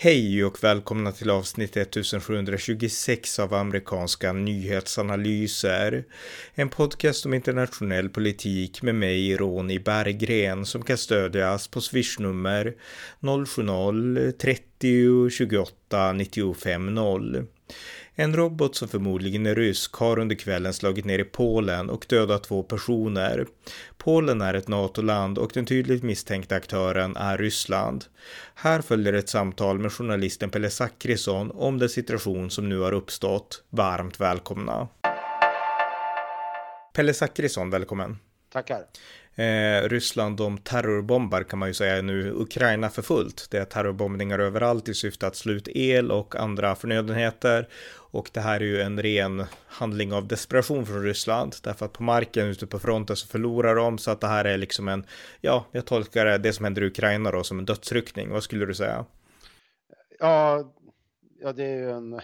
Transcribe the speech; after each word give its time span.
Hej 0.00 0.44
och 0.44 0.64
välkomna 0.64 1.12
till 1.12 1.30
avsnitt 1.30 1.76
1726 1.76 3.38
av 3.38 3.54
amerikanska 3.54 4.32
nyhetsanalyser. 4.32 6.04
En 6.54 6.68
podcast 6.68 7.26
om 7.26 7.34
internationell 7.34 8.08
politik 8.08 8.82
med 8.82 8.94
mig, 8.94 9.36
Ronny 9.36 9.78
Berggren, 9.78 10.66
som 10.66 10.82
kan 10.82 10.98
stödjas 10.98 11.68
på 11.68 11.80
swishnummer 11.80 12.74
070-30 13.20 15.30
28 15.30 16.12
95 16.12 16.94
0. 16.94 17.46
En 18.20 18.36
robot 18.36 18.76
som 18.76 18.88
förmodligen 18.88 19.46
är 19.46 19.54
rysk 19.54 19.94
har 19.94 20.18
under 20.18 20.36
kvällen 20.36 20.74
slagit 20.74 21.04
ner 21.04 21.18
i 21.18 21.24
Polen 21.24 21.90
och 21.90 22.06
dödat 22.08 22.42
två 22.44 22.62
personer. 22.62 23.46
Polen 23.96 24.40
är 24.40 24.54
ett 24.54 24.68
NATO-land 24.68 25.38
och 25.38 25.50
den 25.54 25.66
tydligt 25.66 26.02
misstänkta 26.02 26.54
aktören 26.54 27.16
är 27.16 27.38
Ryssland. 27.38 28.04
Här 28.54 28.82
följer 28.82 29.12
ett 29.12 29.28
samtal 29.28 29.78
med 29.78 29.92
journalisten 29.92 30.50
Pelle 30.50 30.70
Zackrisson 30.70 31.50
om 31.50 31.78
den 31.78 31.88
situation 31.88 32.50
som 32.50 32.68
nu 32.68 32.78
har 32.78 32.92
uppstått. 32.92 33.64
Varmt 33.70 34.20
välkomna! 34.20 34.88
Pelle 36.94 37.14
Zackrisson, 37.14 37.70
välkommen! 37.70 38.18
Tackar! 38.52 38.84
Eh, 39.38 39.88
Ryssland 39.88 40.36
de 40.36 40.58
terrorbombar 40.58 41.42
kan 41.42 41.58
man 41.58 41.68
ju 41.68 41.74
säga 41.74 42.02
nu 42.02 42.32
Ukraina 42.32 42.90
för 42.90 43.02
fullt. 43.02 43.46
Det 43.50 43.58
är 43.58 43.64
terrorbombningar 43.64 44.38
överallt 44.38 44.88
i 44.88 44.94
syfte 44.94 45.26
att 45.26 45.36
slå 45.36 45.52
ut 45.52 45.68
el 45.68 46.10
och 46.10 46.36
andra 46.36 46.74
förnödenheter. 46.74 47.68
Och 48.10 48.30
det 48.32 48.40
här 48.40 48.60
är 48.60 48.64
ju 48.64 48.80
en 48.80 49.02
ren 49.02 49.44
handling 49.66 50.12
av 50.12 50.28
desperation 50.28 50.86
från 50.86 51.02
Ryssland. 51.02 51.54
Därför 51.62 51.86
att 51.86 51.92
på 51.92 52.02
marken 52.02 52.46
ute 52.46 52.66
på 52.66 52.78
fronten 52.78 53.16
så 53.16 53.26
förlorar 53.26 53.74
de. 53.74 53.98
Så 53.98 54.10
att 54.10 54.20
det 54.20 54.26
här 54.26 54.44
är 54.44 54.58
liksom 54.58 54.88
en, 54.88 55.06
ja, 55.40 55.66
jag 55.72 55.86
tolkar 55.86 56.24
det, 56.24 56.38
det 56.38 56.52
som 56.52 56.64
händer 56.64 56.82
i 56.82 56.86
Ukraina 56.86 57.30
då 57.30 57.44
som 57.44 57.58
en 57.58 57.64
dödsryckning. 57.64 58.30
Vad 58.30 58.42
skulle 58.42 58.66
du 58.66 58.74
säga? 58.74 59.04
Ja, 60.18 60.72
ja 61.40 61.52
det 61.52 61.64
är 61.64 61.76
ju 61.76 61.90
en 61.90 62.20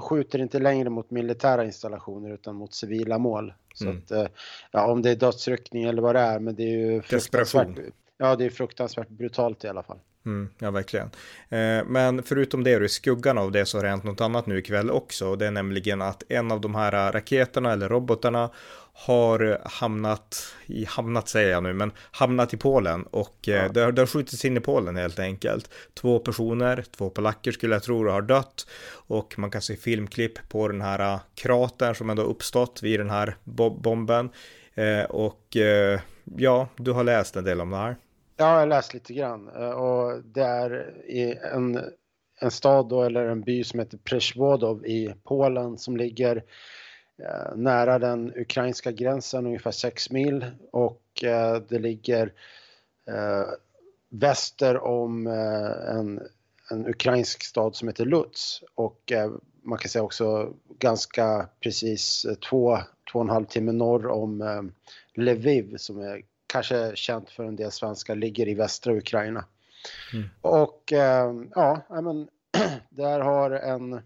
skjuter 0.00 0.38
inte 0.38 0.58
längre 0.58 0.90
mot 0.90 1.10
militära 1.10 1.64
installationer 1.64 2.34
utan 2.34 2.54
mot 2.54 2.74
civila 2.74 3.18
mål. 3.18 3.54
Så 3.74 3.84
mm. 3.84 3.98
att, 3.98 4.10
eh, 4.10 4.26
ja, 4.70 4.92
om 4.92 5.02
det 5.02 5.10
är 5.10 5.16
dödsryckning 5.16 5.84
eller 5.84 6.02
vad 6.02 6.14
det 6.14 6.20
är, 6.20 6.38
men 6.38 6.54
det 6.54 6.62
är 6.62 6.76
ju 6.76 7.02
fruktansvärt. 7.02 7.78
Ja, 8.18 8.36
det 8.36 8.44
är 8.44 8.50
fruktansvärt 8.50 9.08
brutalt 9.08 9.64
i 9.64 9.68
alla 9.68 9.82
fall. 9.82 9.98
Mm, 10.26 10.48
ja, 10.58 10.70
verkligen. 10.70 11.10
Eh, 11.48 11.84
men 11.86 12.22
förutom 12.22 12.64
det, 12.64 12.76
och 12.76 12.84
i 12.84 12.88
skuggan 12.88 13.38
av 13.38 13.52
det 13.52 13.66
så 13.66 13.78
har 13.78 13.82
det 13.82 13.90
hänt 13.90 14.04
något 14.04 14.20
annat 14.20 14.46
nu 14.46 14.58
ikväll 14.58 14.90
också. 14.90 15.28
Och 15.28 15.38
det 15.38 15.46
är 15.46 15.50
nämligen 15.50 16.02
att 16.02 16.22
en 16.28 16.52
av 16.52 16.60
de 16.60 16.74
här 16.74 17.12
raketerna 17.12 17.72
eller 17.72 17.88
robotarna 17.88 18.50
har 18.94 19.58
hamnat, 19.64 20.54
i, 20.66 20.84
hamnat 20.84 21.28
säger 21.28 21.50
jag 21.50 21.62
nu, 21.62 21.72
men 21.72 21.92
hamnat 22.10 22.54
i 22.54 22.56
Polen 22.56 23.02
och 23.02 23.48
eh, 23.48 23.54
ja. 23.54 23.68
det, 23.68 23.80
har, 23.80 23.92
det 23.92 24.02
har 24.02 24.06
skjutits 24.06 24.44
in 24.44 24.56
i 24.56 24.60
Polen 24.60 24.96
helt 24.96 25.18
enkelt. 25.18 25.70
Två 25.94 26.18
personer, 26.18 26.84
två 26.96 27.10
polacker 27.10 27.52
skulle 27.52 27.74
jag 27.74 27.82
tro, 27.82 28.08
har 28.08 28.22
dött 28.22 28.66
och 28.92 29.38
man 29.38 29.50
kan 29.50 29.62
se 29.62 29.76
filmklipp 29.76 30.48
på 30.48 30.68
den 30.68 30.80
här 30.80 31.18
kratern 31.34 31.94
som 31.94 32.10
ändå 32.10 32.22
uppstått 32.22 32.82
vid 32.82 33.00
den 33.00 33.10
här 33.10 33.36
bomben. 33.82 34.30
Eh, 34.74 35.04
och 35.04 35.56
ja, 36.24 36.68
du 36.76 36.92
har 36.92 37.04
läst 37.04 37.36
en 37.36 37.44
del 37.44 37.60
om 37.60 37.70
det 37.70 37.76
här. 37.76 37.96
Ja, 38.36 38.52
jag 38.52 38.58
har 38.58 38.66
läst 38.66 38.94
lite 38.94 39.12
grann. 39.12 39.48
Eh, 39.48 39.70
och 39.70 40.22
det 40.24 40.42
är 40.42 40.96
i 41.06 41.38
en, 41.54 41.80
en 42.40 42.50
stad 42.50 42.88
då, 42.88 43.02
eller 43.02 43.26
en 43.26 43.42
by 43.42 43.64
som 43.64 43.80
heter 43.80 43.98
Przewodów 43.98 44.84
i 44.84 45.14
Polen 45.24 45.78
som 45.78 45.96
ligger 45.96 46.44
eh, 47.18 47.56
nära 47.56 47.98
den 47.98 48.32
ukrainska 48.36 48.92
gränsen, 48.92 49.46
ungefär 49.46 49.70
6 49.70 50.10
mil. 50.10 50.46
Och 50.72 51.24
eh, 51.24 51.62
det 51.68 51.78
ligger 51.78 52.32
väster 54.10 54.84
om 54.84 55.26
en, 55.26 56.20
en 56.70 56.86
ukrainsk 56.86 57.44
stad 57.44 57.76
som 57.76 57.88
heter 57.88 58.04
Lutz. 58.04 58.62
Och 58.74 59.12
man 59.62 59.78
kan 59.78 59.88
säga 59.88 60.02
också 60.02 60.54
ganska 60.78 61.48
precis 61.60 62.26
två, 62.50 62.78
två 63.12 63.18
och 63.18 63.24
en 63.24 63.30
halv 63.30 63.44
timme 63.44 63.72
norr 63.72 64.06
om 64.06 64.72
Lviv 65.14 65.76
som 65.76 66.00
är 66.00 66.22
kanske 66.52 66.96
känt 66.96 67.30
för 67.30 67.44
en 67.44 67.56
del 67.56 67.70
svenskar, 67.70 68.16
ligger 68.16 68.48
i 68.48 68.54
västra 68.54 68.92
Ukraina. 68.92 69.44
Mm. 70.12 70.28
Och 70.40 70.82
ja, 71.54 71.82
men 71.88 72.28
där 72.90 73.20
har 73.20 73.50
en 73.50 74.00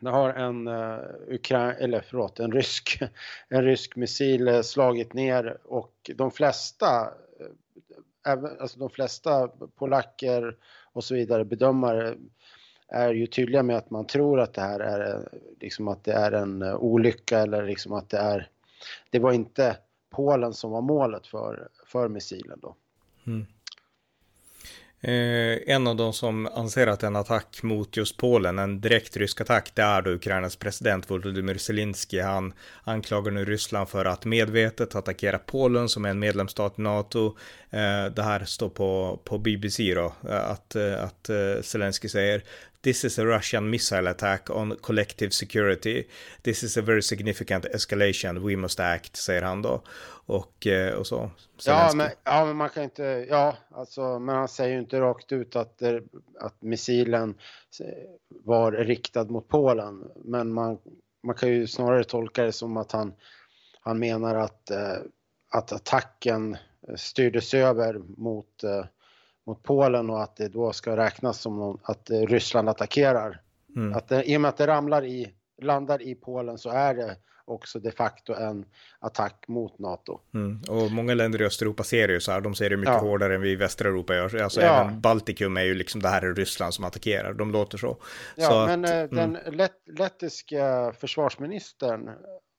det 0.00 0.10
har 0.10 0.30
en, 0.30 0.68
uh, 0.68 0.98
Ukra 1.28 1.74
eller 1.74 2.00
förlåt, 2.00 2.40
en, 2.40 2.52
rysk, 2.52 2.98
en 3.48 3.64
rysk 3.64 3.96
missil 3.96 4.48
uh, 4.48 4.62
slagit 4.62 5.12
ner 5.12 5.58
och 5.64 6.10
de 6.16 6.30
flesta, 6.30 7.04
uh, 7.40 7.46
även, 8.26 8.60
alltså 8.60 8.78
de 8.78 8.90
flesta 8.90 9.48
polacker 9.48 10.56
och 10.92 11.04
så 11.04 11.14
vidare 11.14 11.44
bedömare 11.44 12.14
är 12.88 13.14
ju 13.14 13.26
tydliga 13.26 13.62
med 13.62 13.76
att 13.76 13.90
man 13.90 14.06
tror 14.06 14.40
att 14.40 14.54
det 14.54 14.60
här 14.60 14.80
är 14.80 15.28
liksom 15.60 15.88
att 15.88 16.04
det 16.04 16.12
är 16.12 16.32
en 16.32 16.62
olycka 16.62 17.38
eller 17.38 17.66
liksom 17.66 17.92
att 17.92 18.10
det 18.10 18.18
är, 18.18 18.50
det 19.10 19.18
var 19.18 19.32
inte 19.32 19.76
Polen 20.16 20.54
som 20.54 20.70
var 20.70 20.82
målet 20.82 21.26
för, 21.26 21.68
för 21.86 22.08
missilen 22.08 22.58
då. 22.62 22.76
Mm. 23.26 23.46
Eh, 25.00 25.74
en 25.74 25.86
av 25.86 25.96
de 25.96 26.12
som 26.12 26.46
anser 26.46 26.86
att 26.86 27.02
en 27.02 27.16
attack 27.16 27.62
mot 27.62 27.96
just 27.96 28.16
Polen, 28.16 28.58
en 28.58 28.80
direkt 28.80 29.16
rysk 29.16 29.40
attack, 29.40 29.70
det 29.74 29.82
är 29.82 30.02
då 30.02 30.10
Ukrainas 30.10 30.56
president 30.56 31.10
Volodymyr 31.10 31.56
Zelensky. 31.58 32.20
Han 32.20 32.52
anklagar 32.84 33.32
nu 33.32 33.44
Ryssland 33.44 33.88
för 33.88 34.04
att 34.04 34.24
medvetet 34.24 34.94
attackera 34.94 35.38
Polen 35.38 35.88
som 35.88 36.04
är 36.04 36.10
en 36.10 36.18
medlemsstat 36.18 36.78
i 36.78 36.82
NATO. 36.82 37.26
Eh, 37.70 38.06
det 38.06 38.22
här 38.22 38.44
står 38.44 38.68
på, 38.68 39.20
på 39.24 39.38
BBC 39.38 39.94
då, 39.94 40.12
att, 40.28 40.76
att 40.76 41.28
eh, 41.28 41.62
Zelensky 41.62 42.08
säger 42.08 42.42
This 42.86 43.04
is 43.04 43.18
a 43.18 43.26
Russian 43.26 43.70
missile 43.70 44.06
attack 44.06 44.50
on 44.50 44.76
collective 44.82 45.32
security. 45.32 46.06
This 46.42 46.62
is 46.62 46.76
a 46.76 46.82
very 46.82 47.02
significant 47.02 47.64
escalation. 47.64 48.46
We 48.46 48.56
must 48.56 48.80
act, 48.80 49.16
säger 49.16 49.42
han 49.42 49.62
då. 49.62 49.82
Och, 50.26 50.66
eh, 50.66 50.94
och 50.94 51.06
så. 51.06 51.30
Ja 51.66 51.92
men, 51.94 52.10
ja, 52.24 52.44
men 52.44 52.56
man 52.56 52.68
kan 52.68 52.82
inte, 52.82 53.26
ja, 53.30 53.56
alltså, 53.70 54.18
men 54.18 54.34
han 54.34 54.48
säger 54.48 54.72
ju 54.72 54.78
inte 54.78 55.00
rakt 55.00 55.32
ut 55.32 55.56
att, 55.56 55.82
att 56.40 56.62
missilen 56.62 57.34
var 58.28 58.72
riktad 58.72 59.24
mot 59.24 59.48
Polen. 59.48 60.10
Men 60.24 60.52
man, 60.52 60.78
man 61.22 61.36
kan 61.36 61.48
ju 61.48 61.66
snarare 61.66 62.04
tolka 62.04 62.42
det 62.42 62.52
som 62.52 62.76
att 62.76 62.92
han, 62.92 63.14
han 63.80 63.98
menar 63.98 64.34
att, 64.34 64.70
eh, 64.70 64.98
att 65.50 65.72
attacken 65.72 66.56
styrdes 66.96 67.54
över 67.54 67.98
mot 68.16 68.64
eh, 68.64 68.84
mot 69.46 69.62
Polen 69.62 70.10
och 70.10 70.22
att 70.22 70.36
det 70.36 70.48
då 70.48 70.72
ska 70.72 70.96
räknas 70.96 71.40
som 71.40 71.56
någon, 71.56 71.78
att 71.82 72.10
eh, 72.10 72.20
Ryssland 72.20 72.68
attackerar. 72.68 73.40
Mm. 73.76 73.96
Att 73.96 74.08
det, 74.08 74.30
I 74.30 74.36
och 74.36 74.40
med 74.40 74.48
att 74.48 74.56
det 74.56 74.66
ramlar 74.66 75.04
i, 75.04 75.32
landar 75.62 76.02
i 76.02 76.14
Polen 76.14 76.58
så 76.58 76.70
är 76.70 76.94
det 76.94 77.16
också 77.46 77.78
de 77.78 77.92
facto 77.92 78.34
en 78.34 78.64
attack 78.98 79.44
mot 79.48 79.78
NATO. 79.78 80.20
Mm. 80.34 80.60
Och 80.68 80.90
många 80.90 81.14
länder 81.14 81.42
i 81.42 81.44
Östeuropa 81.44 81.82
ser 81.82 82.08
det 82.08 82.14
ju 82.14 82.20
så 82.20 82.32
här, 82.32 82.40
de 82.40 82.54
ser 82.54 82.70
det 82.70 82.76
mycket 82.76 82.94
ja. 82.94 83.00
hårdare 83.00 83.34
än 83.34 83.40
vi 83.40 83.50
i 83.50 83.56
västra 83.56 83.88
Europa 83.88 84.14
gör. 84.14 84.42
Alltså 84.42 84.60
ja. 84.60 84.80
även 84.80 85.00
Baltikum 85.00 85.56
är 85.56 85.62
ju 85.62 85.74
liksom, 85.74 86.02
det 86.02 86.08
här 86.08 86.22
är 86.22 86.34
Ryssland 86.34 86.74
som 86.74 86.84
attackerar, 86.84 87.34
de 87.34 87.52
låter 87.52 87.78
så. 87.78 87.96
Ja, 88.36 88.48
så 88.48 88.66
men 88.66 88.84
att, 88.84 88.90
eh, 88.90 89.16
den 89.18 89.36
mm. 89.36 89.54
lett, 89.54 89.80
lettiska 89.98 90.92
försvarsministern 90.98 92.10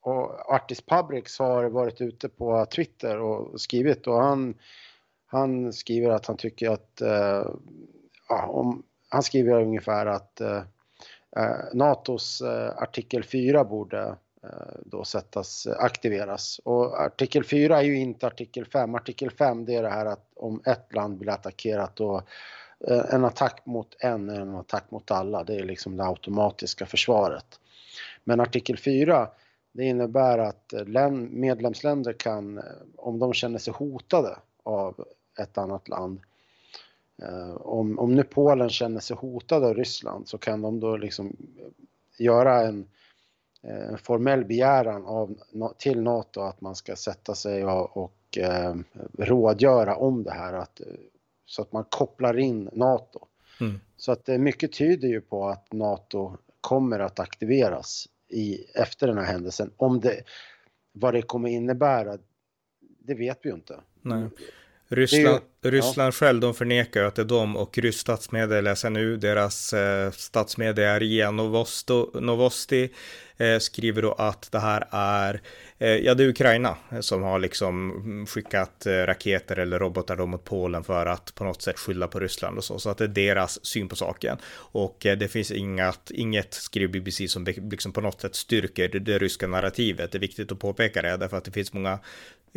och 0.02 0.54
Artis 0.54 0.81
Pabriks 0.81 1.40
har 1.40 1.69
varit 1.69 2.02
ute 2.02 2.30
på 2.30 2.66
Twitter 2.66 3.19
och 3.19 3.62
skrivit 3.62 4.08
och 4.08 4.24
han 4.24 4.56
han 5.28 5.74
skriver 5.74 6.10
att 6.10 6.26
han 6.26 6.38
tycker 6.38 6.70
att, 6.70 7.02
eh, 7.02 7.46
ja, 8.30 8.48
om, 8.48 8.84
han 9.10 9.24
skriver 9.24 9.62
ungefär 9.62 10.06
att 10.06 10.42
eh, 10.42 10.62
eh 11.38 11.74
NATOs 11.74 12.42
eh, 12.42 12.78
artikel 12.78 13.24
4 13.24 13.64
borde 13.64 14.16
eh, 14.44 14.80
då 14.86 15.04
sättas, 15.04 15.68
aktiveras. 15.68 16.60
Och 16.64 17.02
artikel 17.02 17.44
4 17.44 17.78
är 17.78 17.84
ju 17.84 17.98
inte 17.98 18.28
artikel 18.28 18.66
5. 18.66 18.96
Artikel 18.96 19.31
5 19.31 19.66
det 19.66 19.75
är 19.75 19.84
det 19.84 19.90
här 19.90 20.06
att 20.06 20.31
om 20.36 20.62
ett 20.66 20.94
land 20.94 21.18
blir 21.18 21.31
attackerat 21.31 21.96
då 21.96 22.22
en 23.10 23.25
attack 23.25 23.66
mot 23.66 23.96
en 24.00 24.30
är 24.30 24.42
en 24.42 24.56
attack 24.56 24.92
mot 24.92 25.12
alla. 25.12 25.44
Det 25.44 25.56
är 25.56 25.63
liksom 25.63 25.98
det 25.98 26.04
automatiska 26.04 26.86
försvaret. 26.86 27.60
Men 28.24 28.40
artikel 28.40 28.78
4 28.78 29.30
det 29.72 29.84
innebär 29.84 30.38
att 30.38 30.74
medlemsländer 31.30 32.13
kan, 32.13 32.62
om 32.96 33.19
de 33.19 33.34
känner 33.34 33.60
sig 33.60 33.74
hotade 33.74 34.38
av 34.63 35.06
ett 35.38 35.57
annat 35.57 35.88
land. 35.88 36.19
Eh, 37.22 37.51
om, 37.51 38.00
om 38.00 38.16
nu 38.16 38.24
Polen 38.24 38.69
känner 38.69 39.00
sig 39.00 39.18
hotad 39.18 39.63
av 39.63 39.74
Ryssland 39.74 40.28
så 40.28 40.38
kan 40.38 40.62
de 40.62 40.80
då 40.80 40.98
liksom 40.98 41.36
göra 42.18 42.62
en, 42.62 42.88
en 43.62 43.89
eh, 43.89 43.95
formell 43.95 44.45
begäran 44.45 45.06
av, 45.06 45.38
till 45.78 46.01
NATO 46.01 46.42
att 46.42 46.62
man 46.62 46.75
ska 46.75 46.95
sätta 46.95 47.36
sig 47.36 47.66
och, 47.66 47.98
och 47.98 48.38
eh, 48.38 48.75
rådgöra 49.18 49.95
om 49.95 50.24
det 50.24 50.31
här 50.31 50.54
att, 50.54 50.81
så 51.45 51.62
att 51.62 51.72
man 51.72 51.84
kopplar 51.89 52.38
in 52.38 52.69
NATO. 52.74 53.19
Mm. 53.62 53.80
Så 53.98 54.12
att 54.12 54.28
mycket 54.28 54.74
tyder 54.74 55.07
ju 55.07 55.22
på 55.22 55.48
att 55.48 55.74
NATO 55.74 56.38
kommer 56.62 57.00
att 57.00 57.19
aktiveras 57.19 58.07
i, 58.28 58.66
efter 58.74 59.07
den 59.07 59.18
här 59.18 59.25
händelsen. 59.25 59.72
Om 59.78 60.00
det, 60.00 60.24
vad 60.92 61.13
det 61.13 61.22
kommer 61.22 61.50
innebära, 61.50 62.18
det 62.80 63.13
vet 63.13 63.39
vi 63.42 63.50
ju 63.50 63.56
inte. 63.56 63.80
Nej. 64.01 64.30
Ryssland, 64.89 65.42
ju, 65.63 65.72
Ryssland 65.72 66.07
ja. 66.07 66.12
själv, 66.12 66.39
de 66.39 66.54
förnekar 66.54 67.01
ju 67.01 67.07
att 67.07 67.16
det 67.16 67.22
är 67.22 67.25
de 67.25 67.57
och 67.57 67.78
rysk 67.78 68.00
statsmedia, 68.00 68.75
SNU, 68.75 69.18
deras 69.18 69.74
eh, 69.74 70.12
statsmedia 70.12 71.00
RIA 71.00 71.31
Novosto, 71.31 72.19
Novosti, 72.19 72.89
eh, 73.38 73.60
skriver 73.60 74.01
då 74.01 74.12
att 74.12 74.51
det 74.51 74.60
här 74.60 74.88
är, 74.92 75.42
eh, 75.78 75.89
ja 75.89 76.13
det 76.13 76.24
är 76.24 76.28
Ukraina 76.28 76.78
som 77.01 77.24
har 77.24 77.39
liksom 77.39 78.25
skickat 78.30 78.86
eh, 78.86 78.92
raketer 78.92 79.60
eller 79.60 79.80
robotar 79.80 80.16
då 80.16 80.25
mot 80.25 80.44
Polen 80.44 80.84
för 80.84 81.06
att 81.06 81.36
på 81.36 81.44
något 81.44 81.62
sätt 81.62 81.80
skylla 81.80 82.07
på 82.07 82.19
Ryssland 82.19 82.57
och 82.57 82.63
så, 82.63 82.80
så 82.80 82.89
att 82.89 82.98
det 82.98 83.04
är 83.04 83.07
deras 83.07 83.66
syn 83.66 83.89
på 83.89 83.95
saken. 83.95 84.38
Och 84.56 85.06
eh, 85.06 85.18
det 85.18 85.28
finns 85.28 85.51
inget, 85.51 86.12
inget, 86.12 86.54
skriver 86.54 86.88
BBC, 86.88 87.28
som 87.28 87.45
liksom 87.45 87.94
på 87.94 88.01
något 88.01 88.22
sätt 88.22 88.36
styrker 88.36 88.89
det, 88.89 89.00
det 89.00 89.18
ryska 89.18 89.48
narrativet. 89.48 90.12
Det 90.12 90.18
är 90.18 90.19
viktigt 90.19 90.51
att 90.51 90.60
påpeka 90.60 91.01
det, 91.01 91.18
därför 91.18 91.38
att 91.38 91.45
det 91.45 91.51
finns 91.51 91.74
många 91.74 92.00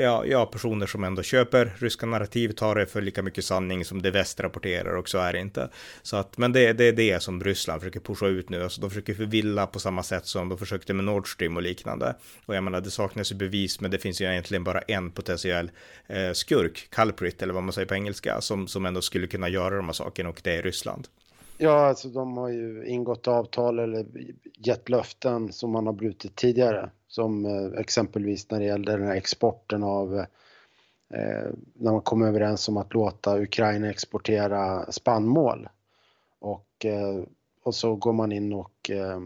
ja, 0.00 0.26
ja, 0.26 0.46
personer 0.46 0.86
som 0.86 1.04
ändå 1.04 1.22
köper 1.22 1.72
ryska 1.78 2.06
narrativ 2.06 2.52
tar 2.52 2.74
det 2.74 2.86
för 2.86 3.00
lika 3.00 3.22
mycket 3.22 3.44
sanning 3.44 3.84
som 3.84 4.02
det 4.02 4.10
väst 4.10 4.40
rapporterar 4.40 4.96
och 4.96 5.08
så 5.08 5.18
är 5.18 5.32
det 5.32 5.38
inte. 5.38 5.70
Så 6.02 6.16
att, 6.16 6.38
men 6.38 6.52
det, 6.52 6.72
det 6.72 6.84
är 6.84 6.92
det 6.92 7.22
som 7.22 7.44
Ryssland 7.44 7.80
försöker 7.80 8.00
pusha 8.00 8.26
ut 8.26 8.48
nu, 8.48 8.62
alltså 8.62 8.80
de 8.80 8.90
försöker 8.90 9.14
förvilla 9.14 9.66
på 9.66 9.80
samma 9.80 10.02
sätt 10.02 10.26
som 10.26 10.48
de 10.48 10.58
försökte 10.58 10.94
med 10.94 11.04
Nord 11.04 11.32
Stream 11.32 11.56
och 11.56 11.62
liknande. 11.62 12.14
Och 12.46 12.56
jag 12.56 12.64
menar, 12.64 12.80
det 12.80 12.90
saknas 12.90 13.32
ju 13.32 13.36
bevis, 13.36 13.80
men 13.80 13.90
det 13.90 13.98
finns 13.98 14.20
ju 14.20 14.24
egentligen 14.24 14.64
bara 14.64 14.80
en 14.80 15.10
potentiell 15.10 15.70
eh, 16.06 16.32
skurk, 16.32 16.88
culprit 16.90 17.42
eller 17.42 17.54
vad 17.54 17.62
man 17.62 17.72
säger 17.72 17.88
på 17.88 17.94
engelska, 17.94 18.40
som, 18.40 18.68
som 18.68 18.86
ändå 18.86 19.02
skulle 19.02 19.26
kunna 19.26 19.48
göra 19.48 19.76
de 19.76 19.86
här 19.86 19.92
sakerna 19.92 20.28
och 20.28 20.40
det 20.44 20.56
är 20.56 20.62
Ryssland. 20.62 21.08
Ja, 21.62 21.86
alltså 21.86 22.08
de 22.08 22.36
har 22.36 22.48
ju 22.48 22.86
ingått 22.86 23.28
avtal 23.28 23.78
eller 23.78 24.06
gett 24.58 24.88
löften 24.88 25.52
som 25.52 25.70
man 25.70 25.86
har 25.86 25.92
brutit 25.92 26.36
tidigare. 26.36 26.90
Som 27.08 27.44
eh, 27.44 27.80
exempelvis 27.80 28.50
när 28.50 28.60
det 28.60 28.66
gällde 28.66 28.92
den 28.92 29.06
här 29.06 29.16
exporten 29.16 29.82
av 29.82 30.18
eh, 31.14 31.48
när 31.74 31.92
man 31.92 32.00
kom 32.00 32.22
överens 32.22 32.68
om 32.68 32.76
att 32.76 32.94
låta 32.94 33.40
Ukraina 33.40 33.90
exportera 33.90 34.92
spannmål. 34.92 35.68
Och, 36.38 36.84
eh, 36.84 37.22
och 37.62 37.74
så 37.74 37.94
går 37.94 38.12
man 38.12 38.32
in 38.32 38.52
och 38.52 38.90
eh, 38.90 39.20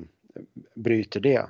bryter 0.74 1.20
det. 1.20 1.46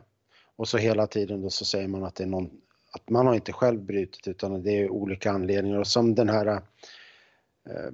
Och 0.56 0.68
så 0.68 0.78
hela 0.78 1.06
tiden 1.06 1.42
då 1.42 1.50
så 1.50 1.64
säger 1.64 1.88
man 1.88 2.04
att 2.04 2.14
det 2.14 2.24
är 2.24 2.28
någon, 2.28 2.50
att 2.92 3.10
man 3.10 3.26
har 3.26 3.34
inte 3.34 3.52
själv 3.52 3.80
brutit 3.82 4.28
utan 4.28 4.62
det 4.62 4.72
är 4.72 4.90
olika 4.90 5.30
anledningar. 5.30 5.78
Och 5.78 5.86
som 5.86 6.14
den 6.14 6.28
här 6.28 6.46
Eh, 6.46 6.60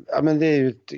ja, 0.06 0.22
men 0.22 0.38
det 0.38 0.46
är 0.46 0.56
ju 0.56 0.68
ett, 0.68 0.92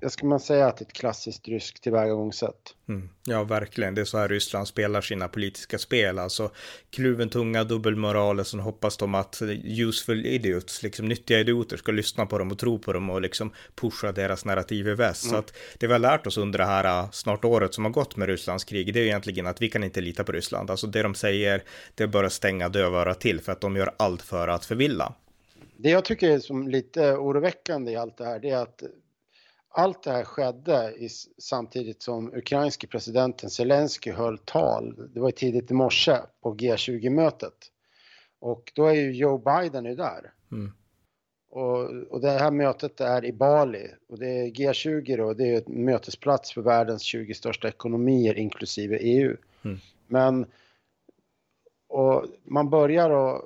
jag 0.00 0.12
ska 0.12 0.26
man 0.26 0.40
säga 0.40 0.66
att 0.66 0.80
ett 0.80 0.92
klassiskt 0.92 1.48
ryskt 1.48 1.82
tillvägagångssätt. 1.82 2.74
Mm. 2.88 3.08
Ja, 3.24 3.44
verkligen. 3.44 3.94
Det 3.94 4.00
är 4.00 4.04
så 4.04 4.18
här 4.18 4.28
Ryssland 4.28 4.68
spelar 4.68 5.00
sina 5.00 5.28
politiska 5.28 5.78
spel. 5.78 6.18
Alltså 6.18 6.50
kluven 6.90 7.28
tunga, 7.28 7.64
dubbelmoral, 7.64 8.40
och 8.40 8.46
så 8.46 8.58
hoppas 8.58 8.96
de 8.96 9.14
att 9.14 9.42
useful 9.64 10.26
idiots, 10.26 10.82
liksom 10.82 11.08
nyttiga 11.08 11.40
idioter, 11.40 11.76
ska 11.76 11.92
lyssna 11.92 12.26
på 12.26 12.38
dem 12.38 12.52
och 12.52 12.58
tro 12.58 12.78
på 12.78 12.92
dem 12.92 13.10
och 13.10 13.20
liksom 13.20 13.52
pusha 13.74 14.12
deras 14.12 14.44
narrativ 14.44 14.88
i 14.88 14.94
väst. 14.94 15.24
Mm. 15.24 15.32
Så 15.32 15.38
att 15.38 15.56
det 15.78 15.86
vi 15.86 15.92
har 15.92 16.00
lärt 16.00 16.26
oss 16.26 16.38
under 16.38 16.58
det 16.58 16.66
här 16.66 16.84
äh, 16.84 17.10
snart 17.10 17.44
året 17.44 17.74
som 17.74 17.84
har 17.84 17.92
gått 17.92 18.16
med 18.16 18.28
Rysslands 18.28 18.64
krig, 18.64 18.94
det 18.94 19.00
är 19.00 19.04
egentligen 19.04 19.46
att 19.46 19.62
vi 19.62 19.68
kan 19.68 19.84
inte 19.84 20.00
lita 20.00 20.24
på 20.24 20.32
Ryssland. 20.32 20.70
Alltså 20.70 20.86
det 20.86 21.02
de 21.02 21.14
säger, 21.14 21.62
det 21.94 22.02
är 22.02 22.08
bara 22.08 22.30
stänga 22.30 22.68
dövöra 22.68 23.14
till 23.14 23.40
för 23.40 23.52
att 23.52 23.60
de 23.60 23.76
gör 23.76 23.94
allt 23.96 24.22
för 24.22 24.48
att 24.48 24.64
förvilla. 24.64 25.14
Det 25.78 25.90
jag 25.90 26.04
tycker 26.04 26.30
är 26.30 26.38
som 26.38 26.68
lite 26.68 27.16
oroväckande 27.16 27.92
i 27.92 27.96
allt 27.96 28.16
det 28.16 28.24
här, 28.24 28.38
det 28.38 28.50
är 28.50 28.62
att 28.62 28.82
allt 29.68 30.02
det 30.02 30.10
här 30.10 30.24
skedde 30.24 30.94
i, 30.96 31.08
samtidigt 31.38 32.02
som 32.02 32.34
ukrainske 32.34 32.86
presidenten 32.86 33.50
Zelensky 33.50 34.12
höll 34.12 34.38
tal. 34.38 35.10
Det 35.14 35.20
var 35.20 35.30
tidigt 35.30 35.70
i 35.70 35.74
morse 35.74 36.16
på 36.40 36.54
G20-mötet. 36.54 37.72
Och 38.38 38.72
då 38.74 38.86
är 38.86 38.94
ju 38.94 39.12
Joe 39.12 39.38
Biden 39.38 39.84
ju 39.84 39.94
där. 39.94 40.32
Mm. 40.52 40.72
Och, 41.50 41.90
och, 42.10 42.20
det 42.20 42.30
här 42.30 42.50
mötet 42.50 43.00
är 43.00 43.24
i 43.24 43.32
Bali 43.32 43.88
och 44.08 44.18
det 44.18 44.28
är 44.28 44.46
G20 44.46 45.16
då, 45.16 45.34
det 45.34 45.48
är 45.48 45.58
ett 45.58 45.68
mötesplats 45.68 46.52
för 46.52 46.62
världens 46.62 47.02
20 47.02 47.34
största 47.34 47.68
ekonomier 47.68 48.38
inklusive 48.38 48.98
EU. 48.98 49.36
Mm. 49.64 49.78
Men 50.06 50.46
och 51.88 52.24
man 52.44 52.70
börjar 52.70 53.10
att 53.10 53.44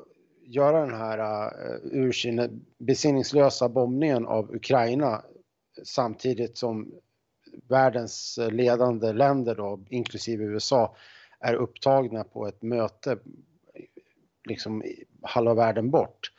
göra 0.54 0.80
den 0.80 0.94
här 0.94 1.18
äh, 1.18 1.70
uh, 1.70 1.92
ur 1.92 2.12
sin 2.12 2.66
besinningslösa 2.78 3.68
bombningen 3.68 4.26
av 4.26 4.54
Ukraina 4.54 5.22
samtidigt 5.84 6.58
som 6.58 6.92
världens 7.68 8.38
ledande 8.50 9.12
länder 9.12 9.54
då, 9.54 9.80
inklusive 9.88 10.44
USA, 10.44 10.96
är 11.40 11.54
upptagna 11.54 12.24
på 12.24 12.46
ett 12.46 12.62
möte 12.62 13.18
liksom 14.48 14.82
halva 15.22 15.54
världen 15.54 15.90
bort. 15.90 16.32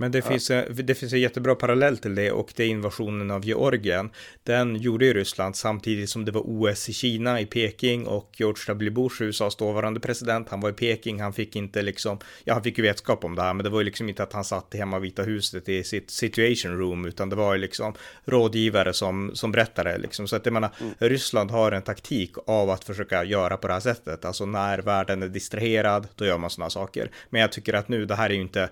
Men 0.00 0.12
det, 0.12 0.22
finns, 0.22 0.50
det 0.68 0.94
finns 0.94 1.12
en 1.12 1.20
jättebra 1.20 1.54
parallell 1.54 1.98
till 1.98 2.14
det 2.14 2.32
och 2.32 2.52
det 2.56 2.64
är 2.64 2.68
invasionen 2.68 3.30
av 3.30 3.44
Georgien. 3.44 4.10
Den 4.42 4.76
gjorde 4.76 5.04
ju 5.04 5.14
Ryssland 5.14 5.56
samtidigt 5.56 6.10
som 6.10 6.24
det 6.24 6.32
var 6.32 6.42
OS 6.44 6.88
i 6.88 6.92
Kina 6.92 7.40
i 7.40 7.46
Peking 7.46 8.06
och 8.06 8.34
George 8.36 8.64
W. 8.66 8.90
Bush, 8.90 9.22
USAs 9.22 9.56
dåvarande 9.56 10.00
president, 10.00 10.48
han 10.48 10.60
var 10.60 10.70
i 10.70 10.72
Peking, 10.72 11.20
han 11.20 11.32
fick 11.32 11.56
inte 11.56 11.82
liksom, 11.82 12.18
ja 12.44 12.54
han 12.54 12.62
fick 12.62 12.78
ju 12.78 12.84
vetskap 12.84 13.24
om 13.24 13.34
det 13.34 13.42
här, 13.42 13.54
men 13.54 13.64
det 13.64 13.70
var 13.70 13.80
ju 13.80 13.84
liksom 13.84 14.08
inte 14.08 14.22
att 14.22 14.32
han 14.32 14.44
satt 14.44 14.74
hemma 14.74 14.96
i 14.96 15.00
Vita 15.00 15.22
huset 15.22 15.68
i 15.68 15.84
sitt 15.84 16.10
situation 16.10 16.78
room, 16.78 17.04
utan 17.04 17.28
det 17.28 17.36
var 17.36 17.54
ju 17.54 17.60
liksom 17.60 17.94
rådgivare 18.24 18.92
som, 18.92 19.30
som 19.34 19.52
berättade 19.52 19.98
liksom. 19.98 20.28
Så 20.28 20.36
att 20.36 20.46
jag 20.46 20.52
menar, 20.52 20.70
mm. 20.80 20.94
Ryssland 20.98 21.50
har 21.50 21.72
en 21.72 21.82
taktik 21.82 22.32
av 22.46 22.70
att 22.70 22.84
försöka 22.84 23.24
göra 23.24 23.56
på 23.56 23.66
det 23.66 23.72
här 23.72 23.80
sättet, 23.80 24.24
alltså 24.24 24.46
när 24.46 24.78
världen 24.78 25.22
är 25.22 25.28
distraherad, 25.28 26.08
då 26.16 26.24
gör 26.24 26.38
man 26.38 26.50
sådana 26.50 26.70
saker. 26.70 27.10
Men 27.30 27.40
jag 27.40 27.52
tycker 27.52 27.74
att 27.74 27.88
nu, 27.88 28.06
det 28.06 28.14
här 28.14 28.30
är 28.30 28.34
ju 28.34 28.40
inte, 28.40 28.68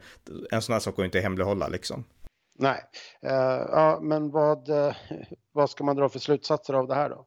en 0.51 0.63
sån 0.63 0.73
här 0.73 0.81
sak 0.81 0.97
går 0.97 1.05
inte 1.05 1.18
inte 1.19 1.27
hemlighålla 1.29 1.69
liksom. 1.69 2.05
Nej, 2.59 2.81
uh, 3.25 3.31
ja, 3.73 3.99
men 4.03 4.31
vad, 4.31 4.69
uh, 4.69 4.93
vad 5.53 5.71
ska 5.71 5.85
man 5.85 5.97
dra 5.97 6.09
för 6.09 6.19
slutsatser 6.19 6.75
av 6.75 6.89
det 6.89 6.95
här 6.95 7.11
då? 7.11 7.27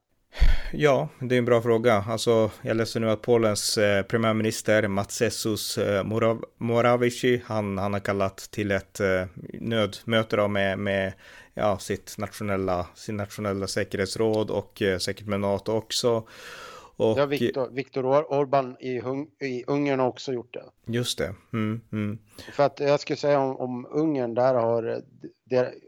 Ja, 0.74 1.10
det 1.20 1.36
är 1.36 1.40
en 1.40 1.46
bra 1.46 1.62
fråga. 1.62 2.06
Alltså, 2.08 2.52
jag 2.62 2.78
läser 2.78 3.00
nu 3.00 3.10
att 3.10 3.22
Polens 3.22 3.78
eh, 3.78 4.04
premiärminister 4.04 4.88
Matsesus 4.88 5.78
eh, 5.78 6.04
Morav 6.04 6.46
Morawiecki, 6.58 7.42
han, 7.46 7.78
han 7.78 7.94
har 7.94 8.00
kallat 8.00 8.38
till 8.38 8.72
ett 8.72 9.00
eh, 9.00 9.26
nödmöte 9.54 10.36
då 10.36 10.48
med, 10.48 10.80
med 10.80 11.14
ja, 11.54 11.78
sitt 11.80 12.16
nationella, 12.18 12.88
sin 12.96 13.18
nationella 13.18 13.68
säkerhetsråd 13.68 14.50
och 14.50 14.82
eh, 14.82 14.98
säkert 14.98 15.28
med 15.28 15.40
NATO 15.40 15.72
också. 15.72 16.24
Och, 17.02 17.18
ja, 17.18 17.26
Viktor, 17.26 17.70
Viktor 17.70 18.06
Orban 18.34 18.78
i, 18.80 19.00
Hung, 19.00 19.28
i 19.40 19.64
Ungern 19.68 20.00
har 20.00 20.08
också 20.08 20.34
gjort 20.34 20.54
det. 20.54 20.64
Just 20.86 21.18
det. 21.18 21.36
Mm, 21.54 21.82
mm. 21.92 22.20
För 22.54 22.64
att 22.64 22.80
jag 22.80 23.00
skulle 23.00 23.18
säga 23.18 23.40
om, 23.40 23.58
om 23.58 23.88
Ungern, 23.92 24.34
där 24.34 24.54
har 24.54 25.04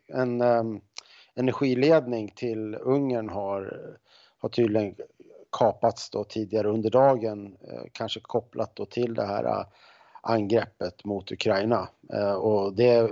en 0.07 0.41
um, 0.41 0.81
energiledning 1.35 2.33
till 2.35 2.75
Ungern 2.75 3.29
har, 3.29 3.79
har 4.37 4.49
tydligen 4.49 4.95
kapats 5.59 6.09
då 6.09 6.23
tidigare 6.23 6.69
under 6.69 6.89
dagen, 6.89 7.57
eh, 7.61 7.83
kanske 7.91 8.19
kopplat 8.19 8.75
då 8.75 8.85
till 8.85 9.13
det 9.13 9.25
här 9.25 9.43
uh, 9.43 9.65
angreppet 10.21 11.05
mot 11.05 11.31
Ukraina. 11.31 11.89
Uh, 12.13 12.33
och 12.33 12.73
det, 12.73 13.11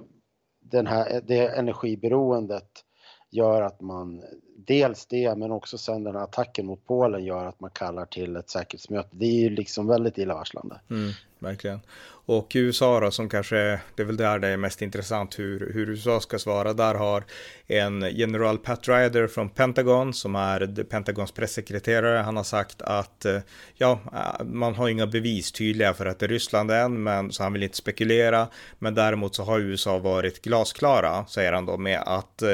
den 0.59 0.87
här, 0.87 1.21
det 1.23 1.47
energiberoendet 1.47 2.85
gör 3.31 3.61
att 3.61 3.81
man 3.81 4.21
dels 4.55 5.05
det 5.05 5.37
men 5.37 5.51
också 5.51 5.77
sen 5.77 6.03
den 6.03 6.15
här 6.15 6.23
attacken 6.23 6.65
mot 6.65 6.85
Polen 6.85 7.25
gör 7.25 7.45
att 7.45 7.59
man 7.59 7.69
kallar 7.69 8.05
till 8.05 8.35
ett 8.35 8.49
säkerhetsmöte. 8.49 9.09
Det 9.11 9.25
är 9.25 9.39
ju 9.39 9.49
liksom 9.49 9.87
väldigt 9.87 10.17
illavarslande. 10.17 10.79
Mm, 10.89 11.11
verkligen. 11.41 11.79
Och 12.25 12.51
USA 12.55 12.99
då, 12.99 13.11
som 13.11 13.29
kanske, 13.29 13.55
det 13.95 14.03
är 14.03 14.05
väl 14.05 14.17
där 14.17 14.39
det 14.39 14.47
är 14.47 14.57
mest 14.57 14.81
intressant 14.81 15.39
hur, 15.39 15.71
hur 15.73 15.89
USA 15.89 16.19
ska 16.19 16.39
svara. 16.39 16.73
Där 16.73 16.95
har 16.95 17.23
en 17.67 18.05
general 18.11 18.57
Pat 18.57 18.87
Ryder 18.87 19.27
från 19.27 19.49
Pentagon, 19.49 20.13
som 20.13 20.35
är 20.35 20.83
Pentagons 20.83 21.31
pressekreterare, 21.31 22.17
han 22.17 22.37
har 22.37 22.43
sagt 22.43 22.81
att 22.81 23.25
eh, 23.25 23.37
ja, 23.75 23.99
eh, 24.13 24.45
man 24.45 24.75
har 24.75 24.89
inga 24.89 25.07
bevis 25.07 25.51
tydliga 25.51 25.93
för 25.93 26.05
att 26.05 26.19
det 26.19 26.25
är 26.25 26.27
Ryssland 26.27 26.71
än, 26.71 27.03
men 27.03 27.31
så 27.31 27.43
han 27.43 27.53
vill 27.53 27.63
inte 27.63 27.77
spekulera. 27.77 28.47
Men 28.79 28.95
däremot 28.95 29.35
så 29.35 29.43
har 29.43 29.59
USA 29.59 29.97
varit 29.97 30.41
glasklara, 30.41 31.25
säger 31.25 31.53
han 31.53 31.65
då, 31.65 31.77
med 31.77 32.01
att 32.05 32.41
eh, 32.41 32.49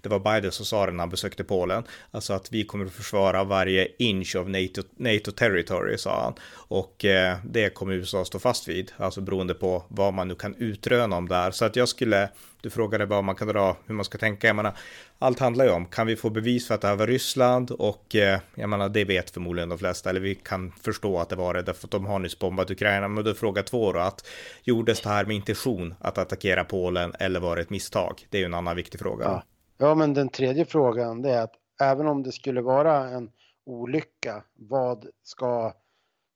det 0.00 0.08
var 0.08 0.34
Biden 0.34 0.52
som 0.52 0.66
sa 0.66 0.86
det 0.86 0.92
när 0.92 0.98
han 0.98 1.10
besökte 1.10 1.44
Polen, 1.44 1.84
alltså 2.10 2.32
att 2.32 2.52
vi 2.52 2.64
kommer 2.64 2.86
att 2.86 2.92
försvara 2.92 3.44
varje 3.44 3.88
inch 3.98 4.36
av 4.36 4.50
NATO, 4.50 4.82
NATO 4.96 5.32
territory, 5.32 5.98
sa 5.98 6.22
han. 6.22 6.34
Och 6.52 7.04
eh, 7.04 7.36
det 7.44 7.74
kommer 7.74 7.94
USA 7.94 8.24
stå 8.30 8.38
fast 8.38 8.68
vid, 8.68 8.92
alltså 8.96 9.20
beroende 9.20 9.54
på 9.54 9.82
vad 9.88 10.14
man 10.14 10.28
nu 10.28 10.34
kan 10.34 10.54
utröna 10.54 11.16
om 11.16 11.28
det 11.28 11.34
här. 11.34 11.50
Så 11.50 11.64
att 11.64 11.76
jag 11.76 11.88
skulle, 11.88 12.28
du 12.60 12.70
frågade 12.70 13.06
vad 13.06 13.24
man 13.24 13.34
kan 13.34 13.48
dra, 13.48 13.76
hur 13.86 13.94
man 13.94 14.04
ska 14.04 14.18
tänka, 14.18 14.46
jag 14.46 14.56
menar, 14.56 14.72
allt 15.18 15.38
handlar 15.38 15.64
ju 15.64 15.70
om, 15.70 15.86
kan 15.86 16.06
vi 16.06 16.16
få 16.16 16.30
bevis 16.30 16.66
för 16.66 16.74
att 16.74 16.80
det 16.80 16.88
här 16.88 16.96
var 16.96 17.06
Ryssland? 17.06 17.70
Och 17.70 18.16
eh, 18.16 18.40
jag 18.54 18.68
menar, 18.70 18.88
det 18.88 19.04
vet 19.04 19.30
förmodligen 19.30 19.68
de 19.68 19.78
flesta, 19.78 20.10
eller 20.10 20.20
vi 20.20 20.34
kan 20.34 20.72
förstå 20.72 21.18
att 21.18 21.28
det 21.28 21.36
var 21.36 21.54
det, 21.54 21.62
därför 21.62 21.86
att 21.86 21.90
de 21.90 22.06
har 22.06 22.18
nyss 22.18 22.38
bombat 22.38 22.70
Ukraina. 22.70 23.08
Men 23.08 23.24
då 23.24 23.30
är 23.30 23.34
fråga 23.34 23.62
två 23.62 23.92
då, 23.92 23.98
att 23.98 24.26
gjordes 24.62 25.00
det 25.00 25.08
här 25.08 25.24
med 25.24 25.36
intention 25.36 25.94
att 26.00 26.18
attackera 26.18 26.64
Polen, 26.64 27.14
eller 27.18 27.40
var 27.40 27.56
det 27.56 27.62
ett 27.62 27.70
misstag? 27.70 28.26
Det 28.30 28.38
är 28.38 28.40
ju 28.40 28.46
en 28.46 28.54
annan 28.54 28.76
viktig 28.76 29.00
fråga. 29.00 29.24
Ja, 29.24 29.42
ja 29.78 29.94
men 29.94 30.14
den 30.14 30.28
tredje 30.28 30.64
frågan, 30.64 31.22
det 31.22 31.30
är 31.30 31.42
att 31.42 31.54
även 31.80 32.06
om 32.06 32.22
det 32.22 32.32
skulle 32.32 32.62
vara 32.62 33.08
en 33.08 33.28
olycka, 33.66 34.42
vad 34.54 35.06
ska 35.22 35.72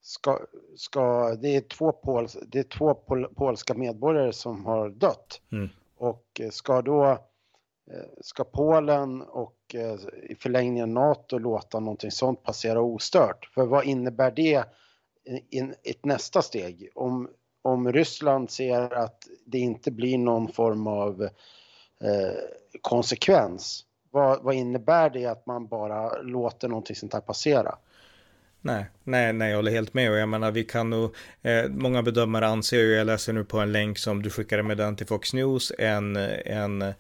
ska, 0.05 0.39
ska, 0.77 1.35
det 1.35 1.57
är 1.57 1.61
två, 1.61 1.93
pols, 1.93 2.37
det 2.47 2.59
är 2.59 2.63
två 2.63 2.95
pol, 2.95 3.27
polska 3.35 3.75
medborgare 3.75 4.33
som 4.33 4.65
har 4.65 4.89
dött. 4.89 5.41
Mm. 5.53 5.69
och 5.97 6.41
ska 6.51 6.83
då 6.83 7.19
ska 8.21 8.45
Polen 8.45 9.23
och 9.23 9.75
i 10.29 10.35
förlängningen 10.35 10.95
NATO 10.95 11.39
låta 11.39 11.81
någonting 11.81 12.11
sånt 12.11 12.43
passera 12.43 12.81
ostört? 12.81 13.51
För 13.55 13.67
vad 13.67 13.85
innebär 13.85 14.31
det 14.31 14.65
i 15.51 15.61
ett 15.83 16.05
nästa 16.05 16.43
steg? 16.43 16.89
Om, 16.95 17.31
om 17.63 17.93
Ryssland 17.93 18.51
ser 18.51 18.95
att 18.95 19.29
det 19.45 19.59
inte 19.59 19.91
blir 19.91 20.19
någon 20.19 20.49
form 20.49 20.87
av 20.87 21.23
eh, 22.01 22.35
konsekvens, 22.81 23.85
vad, 24.11 24.43
vad, 24.43 24.55
innebär 24.55 25.11
det 25.11 25.27
att 25.27 25.47
man 25.47 25.67
bara 25.67 26.23
låter 26.23 26.69
någonting 26.69 26.97
sånt 26.97 27.13
här 27.13 27.21
passera? 27.21 27.79
Nej, 28.67 28.85
nej, 29.05 29.33
nej, 29.33 29.51
jag 29.51 29.57
håller 29.57 29.71
helt 29.71 29.95
med. 29.95 30.11
Och 30.11 30.17
jag 30.17 30.29
menar 30.29 30.51
vi 30.51 30.65
kan 30.65 30.91
nog, 30.91 31.15
eh, 31.43 31.65
många 31.69 32.03
bedömare 32.03 32.47
anser 32.47 32.79
ju, 32.79 32.95
jag 32.95 33.07
läser 33.07 33.33
nu 33.33 33.45
på 33.45 33.59
en 33.59 33.73
länk 33.73 33.99
som 33.99 34.23
du 34.23 34.31
skickade 34.31 34.63
med 34.63 34.77
den 34.77 34.97
till 34.97 35.07
Fox 35.07 35.35
News, 35.35 35.73
en, 35.79 36.17
en 36.17 36.95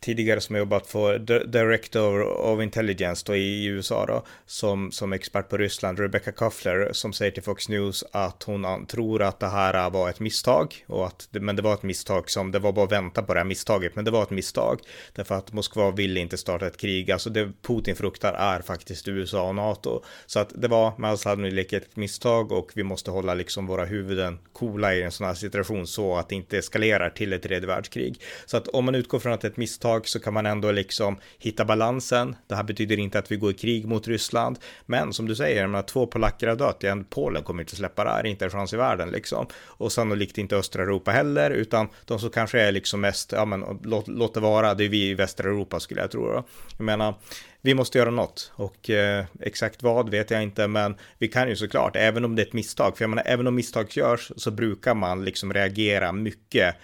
tidigare 0.00 0.40
som 0.40 0.56
jobbat 0.56 0.86
för 0.86 1.18
Director 1.46 2.22
of 2.22 2.62
Intelligence 2.62 3.24
då 3.26 3.36
i 3.36 3.64
USA 3.64 4.06
då, 4.06 4.22
som, 4.46 4.92
som 4.92 5.12
expert 5.12 5.48
på 5.48 5.56
Ryssland, 5.56 5.98
Rebecca 5.98 6.32
Kuffler, 6.32 6.88
som 6.92 7.12
säger 7.12 7.32
till 7.32 7.42
Fox 7.42 7.68
News 7.68 8.04
att 8.12 8.42
hon 8.42 8.86
tror 8.86 9.22
att 9.22 9.40
det 9.40 9.48
här 9.48 9.90
var 9.90 10.10
ett 10.10 10.20
misstag 10.20 10.84
och 10.86 11.06
att, 11.06 11.28
men 11.30 11.56
det 11.56 11.62
var 11.62 11.74
ett 11.74 11.82
misstag 11.82 12.30
som, 12.30 12.52
det 12.52 12.58
var 12.58 12.72
bara 12.72 12.84
att 12.84 12.92
vänta 12.92 13.22
på 13.22 13.34
det 13.34 13.40
här 13.40 13.44
misstaget, 13.44 13.96
men 13.96 14.04
det 14.04 14.10
var 14.10 14.22
ett 14.22 14.30
misstag 14.30 14.80
därför 15.12 15.34
att 15.34 15.52
Moskva 15.52 15.90
ville 15.90 16.20
inte 16.20 16.38
starta 16.38 16.66
ett 16.66 16.76
krig, 16.76 17.10
alltså 17.10 17.30
det 17.30 17.52
Putin 17.62 17.96
fruktar 17.96 18.32
är 18.32 18.62
faktiskt 18.62 19.08
USA 19.08 19.48
och 19.48 19.54
NATO, 19.54 20.02
så 20.26 20.38
att 20.40 20.52
det 20.54 20.68
var 20.68 20.98
med 20.98 21.10
all 21.10 21.18
sannolikhet 21.18 21.82
ett 21.82 21.96
misstag 21.96 22.52
och 22.52 22.70
vi 22.74 22.82
måste 22.82 23.10
hålla 23.10 23.34
liksom 23.34 23.66
våra 23.66 23.84
huvuden 23.84 24.38
coola 24.52 24.94
i 24.94 25.02
en 25.02 25.12
sån 25.12 25.26
här 25.26 25.34
situation 25.34 25.86
så 25.86 26.16
att 26.16 26.28
det 26.28 26.34
inte 26.34 26.58
eskalerar 26.58 27.10
till 27.10 27.32
ett 27.32 27.42
tredje 27.42 27.66
världskrig. 27.66 28.22
Så 28.46 28.56
att 28.56 28.68
om 28.68 28.84
man 28.84 28.94
utgår 28.94 29.18
från 29.18 29.32
att 29.32 29.44
ett 29.44 29.56
misstag 29.56 29.87
misstag 29.88 30.08
så 30.08 30.20
kan 30.20 30.34
man 30.34 30.46
ändå 30.46 30.72
liksom 30.72 31.16
hitta 31.38 31.64
balansen. 31.64 32.36
Det 32.48 32.56
här 32.56 32.62
betyder 32.62 32.98
inte 32.98 33.18
att 33.18 33.32
vi 33.32 33.36
går 33.36 33.50
i 33.50 33.54
krig 33.54 33.86
mot 33.86 34.08
Ryssland, 34.08 34.58
men 34.86 35.12
som 35.12 35.28
du 35.28 35.34
säger, 35.34 35.66
menar, 35.66 35.82
två 35.82 36.06
polacker 36.06 36.48
har 36.48 36.56
dött, 36.56 36.82
igen, 36.82 37.04
Polen 37.10 37.42
kommer 37.42 37.62
inte 37.62 37.76
släppa 37.76 38.04
det 38.04 38.10
här, 38.10 38.26
inte 38.26 38.44
en 38.44 38.50
chans 38.50 38.72
i 38.72 38.76
världen 38.76 39.10
liksom. 39.10 39.46
Och 39.78 39.92
sannolikt 39.92 40.38
inte 40.38 40.56
östra 40.56 40.82
Europa 40.82 41.10
heller, 41.10 41.50
utan 41.50 41.88
de 42.06 42.18
som 42.18 42.30
kanske 42.30 42.60
är 42.60 42.72
liksom 42.72 43.00
mest, 43.00 43.32
ja 43.32 43.44
men 43.44 43.80
låt, 43.84 44.08
låt 44.08 44.34
det 44.34 44.40
vara, 44.40 44.74
det 44.74 44.84
är 44.84 44.88
vi 44.88 45.10
i 45.10 45.14
västra 45.14 45.48
Europa 45.48 45.80
skulle 45.80 46.00
jag 46.00 46.10
tro. 46.10 46.26
Då. 46.26 46.44
Jag 46.78 46.84
menar, 46.84 47.14
vi 47.62 47.74
måste 47.74 47.98
göra 47.98 48.10
något 48.10 48.52
och 48.56 48.90
eh, 48.90 49.24
exakt 49.40 49.82
vad 49.82 50.10
vet 50.10 50.30
jag 50.30 50.42
inte, 50.42 50.68
men 50.68 50.96
vi 51.18 51.28
kan 51.28 51.48
ju 51.48 51.56
såklart, 51.56 51.96
även 51.96 52.24
om 52.24 52.36
det 52.36 52.42
är 52.42 52.46
ett 52.46 52.52
misstag, 52.52 52.96
för 52.96 53.04
jag 53.04 53.10
menar, 53.10 53.22
även 53.26 53.46
om 53.46 53.54
misstag 53.54 53.86
görs 53.90 54.32
så 54.36 54.50
brukar 54.50 54.94
man 54.94 55.24
liksom 55.24 55.52
reagera 55.52 56.12
mycket 56.12 56.76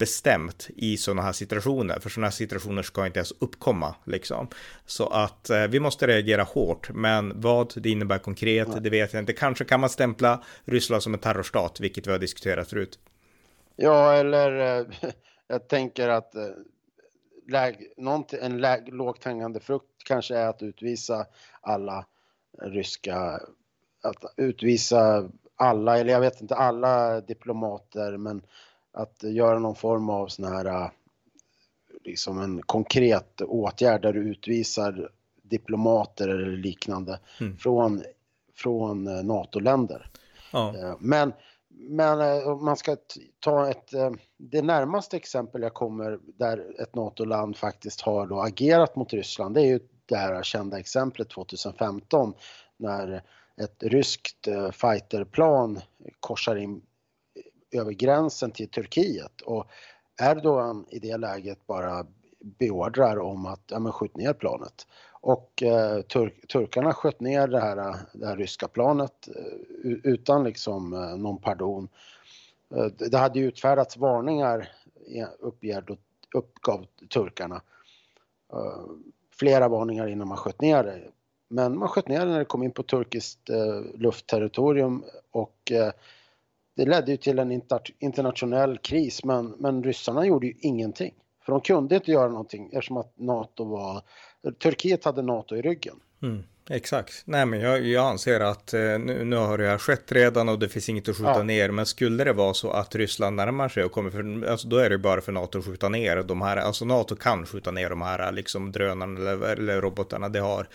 bestämt 0.00 0.68
i 0.76 0.96
sådana 0.96 1.22
här 1.22 1.32
situationer, 1.32 2.00
för 2.00 2.10
sådana 2.10 2.26
här 2.26 2.32
situationer 2.32 2.82
ska 2.82 3.06
inte 3.06 3.18
ens 3.18 3.32
uppkomma 3.38 3.94
liksom. 4.04 4.48
Så 4.86 5.06
att 5.06 5.50
eh, 5.50 5.66
vi 5.66 5.80
måste 5.80 6.06
reagera 6.06 6.42
hårt, 6.42 6.90
men 6.94 7.40
vad 7.40 7.72
det 7.76 7.90
innebär 7.90 8.18
konkret, 8.18 8.68
ja. 8.72 8.80
det 8.80 8.90
vet 8.90 9.12
jag 9.12 9.22
inte. 9.22 9.32
Kanske 9.32 9.64
kan 9.64 9.80
man 9.80 9.90
stämpla 9.90 10.44
Ryssland 10.64 11.02
som 11.02 11.14
en 11.14 11.20
terrorstat, 11.20 11.80
vilket 11.80 12.06
vi 12.06 12.10
har 12.10 12.18
diskuterat 12.18 12.68
förut. 12.68 12.98
Ja, 13.76 14.12
eller 14.12 14.80
eh, 14.80 14.86
jag 15.48 15.68
tänker 15.68 16.08
att 16.08 16.34
eh, 16.34 16.42
läg, 17.48 17.92
en 18.40 18.58
läg, 18.60 18.94
lågt 18.94 19.24
hängande 19.24 19.60
frukt 19.60 20.04
kanske 20.04 20.36
är 20.36 20.48
att 20.48 20.62
utvisa 20.62 21.26
alla 21.60 22.06
ryska, 22.62 23.40
att 24.02 24.34
utvisa 24.36 25.30
alla, 25.56 25.98
eller 25.98 26.12
jag 26.12 26.20
vet 26.20 26.40
inte 26.40 26.54
alla 26.54 27.20
diplomater, 27.20 28.16
men 28.16 28.42
att 28.92 29.22
göra 29.22 29.58
någon 29.58 29.74
form 29.74 30.10
av 30.10 30.28
sån 30.28 30.44
här 30.44 30.64
äh, 30.64 30.90
liksom 32.04 32.40
en 32.40 32.62
konkret 32.62 33.40
åtgärd 33.40 34.02
där 34.02 34.12
du 34.12 34.20
utvisar 34.20 35.10
diplomater 35.42 36.28
eller 36.28 36.56
liknande 36.56 37.18
mm. 37.40 37.56
från, 37.56 38.02
från 38.56 39.06
äh, 39.06 39.24
NATO-länder. 39.24 40.10
Ja. 40.52 40.76
Äh, 40.76 40.94
men, 40.98 41.32
men 41.68 42.44
om 42.46 42.64
man 42.64 42.76
ska 42.76 42.96
ta 43.40 43.70
ett, 43.70 43.90
det 44.36 44.62
närmaste 44.62 45.16
exempel 45.16 45.62
jag 45.62 45.74
kommer 45.74 46.18
där 46.22 46.80
ett 46.82 46.94
NATO-land 46.94 47.56
faktiskt 47.56 48.00
har 48.00 48.26
då 48.26 48.40
agerat 48.40 48.96
mot 48.96 49.12
Ryssland, 49.12 49.54
det 49.54 49.60
är 49.60 49.66
ju 49.66 49.80
det 50.06 50.16
här 50.16 50.42
kända 50.42 50.78
exemplet 50.78 51.30
2015 51.30 52.34
när 52.76 53.22
ett 53.56 53.82
ryskt 53.82 54.48
fighterplan 54.72 55.80
korsar 56.20 56.56
in 56.56 56.82
över 57.72 57.92
gränsen 57.92 58.50
till 58.50 58.68
Turkiet 58.68 59.40
och 59.40 59.66
Erdogan 60.22 60.86
i 60.90 60.98
det 60.98 61.16
läget 61.16 61.66
bara 61.66 62.06
beordrar 62.40 63.18
om 63.18 63.46
att 63.46 63.62
ja, 63.66 63.78
men 63.78 63.92
skjut 63.92 64.16
ner 64.16 64.32
planet. 64.32 64.86
Och 65.20 65.62
eh, 65.62 66.02
tur 66.02 66.34
turkarna 66.52 66.92
sköt 66.92 67.20
ner 67.20 67.48
det 67.48 67.60
här, 67.60 67.96
det 68.12 68.26
här 68.26 68.36
ryska 68.36 68.68
planet 68.68 69.28
eh, 69.36 69.90
utan 70.04 70.44
liksom 70.44 70.92
eh, 70.92 71.16
någon 71.16 71.38
pardon. 71.38 71.88
Eh, 72.74 72.86
det 72.86 73.18
hade 73.18 73.38
ju 73.38 73.46
utfärdats 73.46 73.96
varningar, 73.96 74.68
uppger, 75.38 75.84
uppgav 76.34 76.86
turkarna. 77.08 77.62
Eh, 78.52 78.84
flera 79.38 79.68
varningar 79.68 80.06
innan 80.06 80.28
man 80.28 80.36
sköt 80.36 80.60
ner 80.60 80.84
det. 80.84 81.00
Men 81.48 81.78
man 81.78 81.88
sköt 81.88 82.08
ner 82.08 82.26
det 82.26 82.32
när 82.32 82.38
det 82.38 82.44
kom 82.44 82.62
in 82.62 82.72
på 82.72 82.82
turkiskt 82.82 83.50
eh, 83.50 83.80
luftterritorium 83.94 85.04
och 85.30 85.72
eh, 85.72 85.92
det 86.80 86.86
ledde 86.86 87.10
ju 87.10 87.16
till 87.16 87.38
en 87.38 87.52
inter 87.52 87.80
internationell 87.98 88.78
kris 88.78 89.24
men, 89.24 89.54
men 89.58 89.84
ryssarna 89.84 90.26
gjorde 90.26 90.46
ju 90.46 90.54
ingenting. 90.60 91.14
För 91.44 91.52
de 91.52 91.60
kunde 91.60 91.94
inte 91.94 92.10
göra 92.10 92.28
någonting 92.28 92.70
eftersom 92.72 92.96
att 92.96 93.12
NATO 93.18 93.64
var, 93.64 94.02
Turkiet 94.62 95.04
hade 95.04 95.22
NATO 95.22 95.56
i 95.56 95.62
ryggen. 95.62 95.96
Mm, 96.22 96.42
exakt. 96.70 97.22
Nej 97.24 97.46
men 97.46 97.60
jag, 97.60 97.86
jag 97.86 98.06
anser 98.06 98.40
att 98.40 98.74
eh, 98.74 98.80
nu, 98.80 99.24
nu, 99.24 99.36
har 99.36 99.58
det 99.58 99.66
här 99.66 99.78
skett 99.78 100.12
redan 100.12 100.48
och 100.48 100.58
det 100.58 100.68
finns 100.68 100.88
inget 100.88 101.08
att 101.08 101.16
skjuta 101.16 101.36
ja. 101.36 101.42
ner. 101.42 101.70
Men 101.70 101.86
skulle 101.86 102.24
det 102.24 102.32
vara 102.32 102.54
så 102.54 102.70
att 102.70 102.94
Ryssland 102.94 103.36
närmar 103.36 103.68
sig 103.68 103.84
och 103.84 103.92
kommer 103.92 104.10
för, 104.10 104.50
alltså 104.50 104.68
då 104.68 104.76
är 104.76 104.90
det 104.90 104.98
bara 104.98 105.20
för 105.20 105.32
NATO 105.32 105.58
att 105.58 105.64
skjuta 105.64 105.88
ner 105.88 106.22
de 106.22 106.42
här, 106.42 106.56
alltså 106.56 106.84
NATO 106.84 107.16
kan 107.16 107.46
skjuta 107.46 107.70
ner 107.70 107.90
de 107.90 108.02
här 108.02 108.32
liksom 108.32 108.72
drönarna 108.72 109.20
eller, 109.20 109.52
eller 109.52 109.80
robotarna 109.80 110.28
det 110.28 110.40
har. 110.40 110.68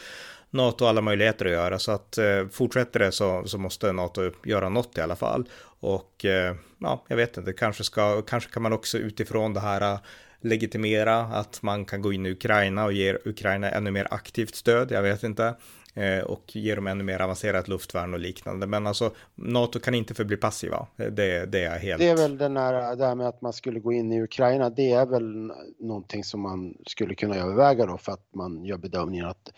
NATO 0.56 0.86
alla 0.86 1.02
möjligheter 1.02 1.46
att 1.46 1.52
göra 1.52 1.80
så 1.80 1.92
att 1.92 2.18
eh, 2.18 2.48
fortsätter 2.52 3.00
det 3.00 3.12
så, 3.12 3.44
så 3.46 3.58
måste 3.58 3.92
NATO 3.92 4.32
göra 4.46 4.70
något 4.70 4.98
i 4.98 5.02
alla 5.02 5.16
fall. 5.16 5.50
Och 5.86 6.25
eh, 6.25 6.56
ja, 6.80 7.04
jag 7.08 7.18
vet 7.18 7.38
inte, 7.38 7.54
kanske, 7.54 7.84
ska, 7.84 8.22
kanske 8.22 8.51
kan 8.51 8.63
man 8.63 8.74
också 8.74 8.98
utifrån 8.98 9.54
det 9.54 9.60
här 9.60 9.94
eh, 9.94 10.00
legitimera 10.42 11.20
att 11.20 11.62
man 11.62 11.86
kan 11.86 12.01
gå 12.01 12.13
in 12.13 12.25
i 12.25 12.32
Ukraina 12.32 12.86
och 12.86 12.94
ge 12.94 13.18
Ukraina 13.25 13.72
ännu 13.72 13.92
mer 13.92 14.08
aktivt 14.12 14.56
stöd, 14.56 14.92
jag 14.92 15.01
vet 15.01 15.24
inte. 15.24 15.56
Eh, 15.94 16.24
och 16.24 16.56
ge 16.56 16.75
dem 16.75 16.88
ännu 16.88 17.04
mer 17.04 17.22
avancerat 17.22 17.68
luftvärn 17.68 18.13
och 18.13 18.20
liknande. 18.20 18.68
Men 18.68 18.88
alltså, 18.88 19.12
NATO 19.36 19.80
kan 19.80 19.96
inte 19.96 20.13
förbli 20.13 20.38
passiva. 20.38 20.88
Det, 20.96 21.46
det 21.46 21.63
är 21.63 21.80
helt... 21.80 22.00
Det 22.00 22.10
är 22.10 22.18
väl 22.18 22.38
den 22.38 22.58
här, 22.58 22.96
det 22.96 23.06
här 23.06 23.15
med 23.15 23.27
att 23.27 23.42
man 23.42 23.54
skulle 23.54 23.80
gå 23.80 23.94
in 23.94 24.12
i 24.12 24.22
Ukraina, 24.22 24.70
det 24.70 24.92
är 24.92 25.06
väl 25.06 25.51
någonting 25.80 26.24
som 26.24 26.42
man 26.42 26.77
skulle 26.86 27.15
kunna 27.15 27.36
överväga 27.36 27.86
då 27.86 27.98
för 27.98 28.12
att 28.12 28.27
man 28.36 28.65
gör 28.65 28.77
bedömningen 28.77 29.25
att 29.25 29.51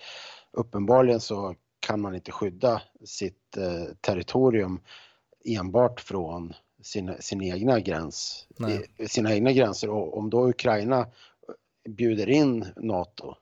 uppenbarligen 0.53 1.19
så 1.19 1.55
kan 1.79 2.01
man 2.01 2.15
inte 2.15 2.31
skydda 2.31 2.81
sitt 3.05 3.57
eh, 3.57 3.96
territorium 4.01 4.79
enbart 5.56 6.01
från 6.01 6.54
sina, 6.82 7.18
sin 7.18 7.42
egna 7.42 7.80
gräns, 7.80 8.48
sina 9.08 9.34
egna 9.34 9.51
gränser. 9.51 9.89
Och 9.89 10.18
om 10.18 10.30
då 10.30 10.50
Ukraina 10.50 11.08
bjuder 11.89 12.30
in 12.30 12.66
NATO, 12.75 13.36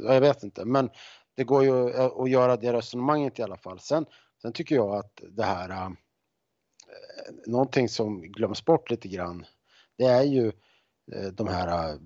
jag 0.00 0.20
vet 0.20 0.42
inte, 0.42 0.64
men 0.64 0.90
det 1.34 1.44
går 1.44 1.64
ju 1.64 1.92
att 2.22 2.30
göra 2.30 2.56
det 2.56 2.72
resonemanget 2.72 3.38
i 3.38 3.42
alla 3.42 3.56
fall. 3.56 3.80
Sen, 3.80 4.06
sen 4.42 4.52
tycker 4.52 4.74
jag 4.74 4.96
att 4.96 5.22
det 5.28 5.44
här, 5.44 5.70
äh, 5.70 5.90
någonting 7.46 7.88
som 7.88 8.22
glöms 8.22 8.64
bort 8.64 8.90
lite 8.90 9.08
grann, 9.08 9.46
det 9.96 10.04
är 10.04 10.22
ju 10.22 10.52
äh, 11.12 11.28
de 11.32 11.48
här 11.48 11.90
äh, 11.92 11.98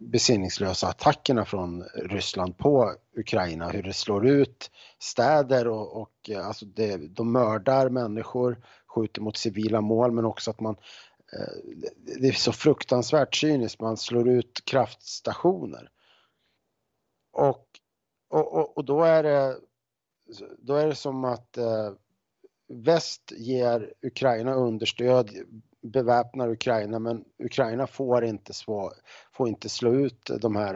besinningslösa 0.00 0.88
attackerna 0.88 1.44
från 1.44 1.82
Ryssland 1.82 2.58
på 2.58 2.94
Ukraina, 3.16 3.68
hur 3.68 3.82
det 3.82 3.92
slår 3.92 4.26
ut 4.26 4.70
städer 4.98 5.68
och, 5.68 6.00
och 6.02 6.30
eh, 6.30 6.46
alltså 6.46 6.66
det, 6.66 6.96
de 6.96 7.32
mördar 7.32 7.88
människor, 7.88 8.64
skjuter 8.86 9.20
mot 9.20 9.36
civila 9.36 9.80
mål 9.80 10.12
men 10.12 10.24
också 10.24 10.50
att 10.50 10.60
man 10.60 10.76
eh, 11.32 11.82
det 12.20 12.28
är 12.28 12.32
så 12.32 12.52
fruktansvärt 12.52 13.34
cyniskt, 13.34 13.80
man 13.80 13.96
slår 13.96 14.28
ut 14.28 14.62
kraftstationer. 14.64 15.90
Och, 17.32 17.66
och, 18.28 18.76
och 18.76 18.84
då 18.84 19.02
är 19.02 19.22
det 19.22 19.56
då 20.58 20.74
är 20.74 20.86
det 20.86 20.94
som 20.94 21.24
att 21.24 21.56
eh, 21.56 21.92
väst 22.68 23.32
ger 23.36 23.94
Ukraina 24.02 24.54
understöd 24.54 25.30
beväpnar 25.82 26.48
Ukraina 26.48 26.98
men 26.98 27.24
Ukraina 27.38 27.86
får 27.86 28.24
inte, 28.24 28.52
svå, 28.52 28.92
får 29.32 29.48
inte 29.48 29.68
slå 29.68 29.94
ut 29.94 30.30
de 30.40 30.56
här 30.56 30.74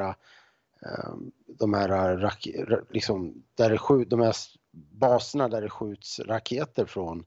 ehm, 0.83 1.33
de 1.47 1.75
här, 1.75 2.37
liksom, 2.91 3.43
där 3.55 3.71
det 3.71 3.79
skjut, 3.79 4.11
de 4.11 4.21
här 4.21 4.35
baserna 4.91 5.49
där 5.49 5.63
det 5.63 5.71
skjuts 5.71 6.21
raketer 6.21 6.87
från 6.87 7.25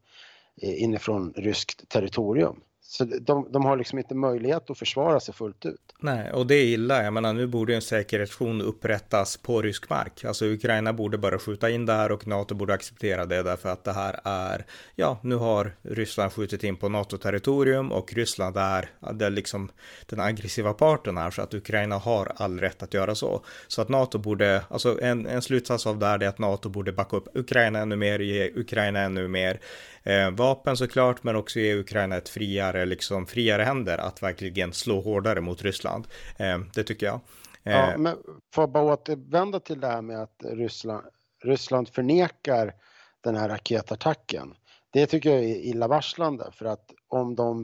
eh, 0.61 0.83
inifrån 0.83 1.33
ryskt 1.35 1.89
territorium 1.89 2.61
så 2.89 3.03
de, 3.03 3.51
de 3.51 3.65
har 3.65 3.77
liksom 3.77 3.99
inte 3.99 4.15
möjlighet 4.15 4.69
att 4.69 4.77
försvara 4.77 5.19
sig 5.19 5.33
fullt 5.33 5.65
ut. 5.65 5.95
Nej, 5.99 6.31
och 6.31 6.47
det 6.47 6.55
är 6.55 6.65
illa. 6.65 7.03
Jag 7.03 7.13
menar, 7.13 7.33
nu 7.33 7.47
borde 7.47 7.75
en 7.75 7.81
säkerhetszon 7.81 8.61
upprättas 8.61 9.37
på 9.37 9.61
rysk 9.61 9.89
mark. 9.89 10.25
Alltså 10.25 10.45
Ukraina 10.45 10.93
borde 10.93 11.17
bara 11.17 11.39
skjuta 11.39 11.69
in 11.69 11.85
det 11.85 11.93
här 11.93 12.11
och 12.11 12.27
NATO 12.27 12.55
borde 12.55 12.73
acceptera 12.73 13.25
det 13.25 13.43
därför 13.43 13.69
att 13.69 13.83
det 13.83 13.93
här 13.93 14.19
är, 14.23 14.65
ja, 14.95 15.19
nu 15.23 15.35
har 15.35 15.75
Ryssland 15.81 16.33
skjutit 16.33 16.63
in 16.63 16.75
på 16.75 16.89
NATO-territorium 16.89 17.91
och 17.91 18.13
Ryssland 18.13 18.57
är, 18.57 18.89
det 19.13 19.25
är 19.25 19.29
liksom 19.29 19.71
den 20.05 20.19
aggressiva 20.19 20.73
parten 20.73 21.17
här 21.17 21.31
så 21.31 21.41
att 21.41 21.53
Ukraina 21.53 21.97
har 21.97 22.31
all 22.35 22.59
rätt 22.59 22.83
att 22.83 22.93
göra 22.93 23.15
så. 23.15 23.45
Så 23.67 23.81
att 23.81 23.89
NATO 23.89 24.17
borde, 24.17 24.63
alltså 24.69 25.01
en, 25.01 25.25
en 25.25 25.41
slutsats 25.41 25.87
av 25.87 25.99
det 25.99 26.05
här 26.05 26.23
är 26.23 26.27
att 26.27 26.39
NATO 26.39 26.69
borde 26.69 26.91
backa 26.91 27.17
upp 27.17 27.27
Ukraina 27.33 27.79
ännu 27.79 27.95
mer, 27.95 28.19
ge 28.19 28.51
Ukraina 28.55 28.99
ännu 28.99 29.27
mer 29.27 29.59
eh, 30.07 30.31
vapen 30.31 30.77
såklart, 30.77 31.23
men 31.23 31.35
också 31.35 31.59
ge 31.59 31.75
Ukraina 31.75 32.17
ett 32.17 32.29
friare, 32.29 32.85
liksom 32.85 33.25
friare 33.25 33.63
händer 33.63 33.97
att 33.97 34.23
verkligen 34.23 34.73
slå 34.73 35.01
hårdare 35.01 35.41
mot 35.41 35.61
Ryssland. 35.61 36.07
Eh, 36.37 36.59
det 36.73 36.83
tycker 36.83 37.05
jag. 37.05 37.19
Eh, 37.63 37.73
ja, 37.73 37.97
men 37.97 38.15
får 38.53 38.61
jag 38.61 38.71
bara 38.71 38.93
återvända 38.93 39.59
till 39.59 39.79
det 39.79 39.87
här 39.87 40.01
med 40.01 40.21
att 40.21 40.43
Ryssland, 40.43 41.03
Ryssland 41.43 41.89
förnekar 41.89 42.73
den 43.21 43.35
här 43.35 43.49
raketattacken. 43.49 44.53
Det 44.89 45.05
tycker 45.05 45.29
jag 45.29 45.43
är 45.43 45.55
illavarslande 45.55 46.45
för 46.51 46.65
att 46.65 46.93
om 47.07 47.35
de 47.35 47.61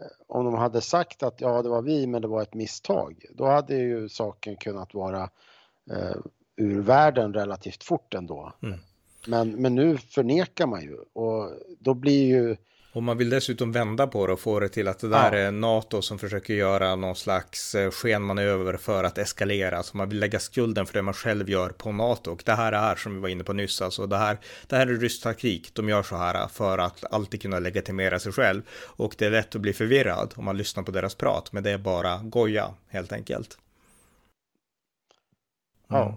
eh, 0.00 0.06
om 0.28 0.44
de 0.44 0.54
hade 0.54 0.80
sagt 0.80 1.22
att 1.22 1.40
ja, 1.40 1.62
det 1.62 1.68
var 1.68 1.82
vi, 1.82 2.06
men 2.06 2.22
det 2.22 2.28
var 2.28 2.42
ett 2.42 2.54
misstag, 2.54 3.24
då 3.34 3.46
hade 3.46 3.74
ju 3.74 4.08
saken 4.08 4.56
kunnat 4.56 4.94
vara 4.94 5.22
eh, 5.90 6.16
ur 6.56 6.80
världen 6.80 7.34
relativt 7.34 7.84
fort 7.84 8.14
ändå. 8.14 8.52
Mm. 8.62 8.78
Men, 9.26 9.50
men 9.50 9.74
nu 9.74 9.98
förnekar 9.98 10.66
man 10.66 10.82
ju 10.82 10.96
och 11.12 11.52
då 11.78 11.94
blir 11.94 12.26
ju... 12.26 12.56
Och 12.92 13.02
man 13.02 13.18
vill 13.18 13.30
dessutom 13.30 13.72
vända 13.72 14.06
på 14.06 14.26
det 14.26 14.32
och 14.32 14.40
få 14.40 14.60
det 14.60 14.68
till 14.68 14.88
att 14.88 14.98
det 14.98 15.08
där 15.08 15.32
ja. 15.32 15.38
är 15.38 15.52
NATO 15.52 16.02
som 16.02 16.18
försöker 16.18 16.54
göra 16.54 16.96
någon 16.96 17.16
slags 17.16 17.74
eh, 17.74 17.90
skenmanöver 17.90 18.76
för 18.76 19.04
att 19.04 19.18
eskalera. 19.18 19.82
Så 19.82 19.96
man 19.96 20.08
vill 20.08 20.18
lägga 20.18 20.38
skulden 20.38 20.86
för 20.86 20.94
det 20.94 21.02
man 21.02 21.14
själv 21.14 21.50
gör 21.50 21.68
på 21.68 21.92
NATO. 21.92 22.30
Och 22.30 22.42
det 22.46 22.52
här 22.52 22.72
är 22.72 22.94
som 22.96 23.14
vi 23.14 23.20
var 23.20 23.28
inne 23.28 23.44
på 23.44 23.52
nyss, 23.52 23.82
alltså 23.82 24.06
det 24.06 24.16
här, 24.16 24.38
det 24.66 24.76
här 24.76 24.86
är 24.86 24.94
rysk 24.94 25.22
taktik. 25.22 25.74
De 25.74 25.88
gör 25.88 26.02
så 26.02 26.16
här 26.16 26.48
för 26.48 26.78
att 26.78 27.12
alltid 27.12 27.42
kunna 27.42 27.58
legitimera 27.58 28.18
sig 28.18 28.32
själv. 28.32 28.62
Och 28.82 29.14
det 29.18 29.26
är 29.26 29.30
lätt 29.30 29.54
att 29.54 29.60
bli 29.60 29.72
förvirrad 29.72 30.34
om 30.36 30.44
man 30.44 30.56
lyssnar 30.56 30.82
på 30.82 30.90
deras 30.90 31.14
prat, 31.14 31.52
men 31.52 31.62
det 31.62 31.70
är 31.70 31.78
bara 31.78 32.18
goja 32.18 32.74
helt 32.88 33.12
enkelt. 33.12 33.58
Mm. 35.90 36.12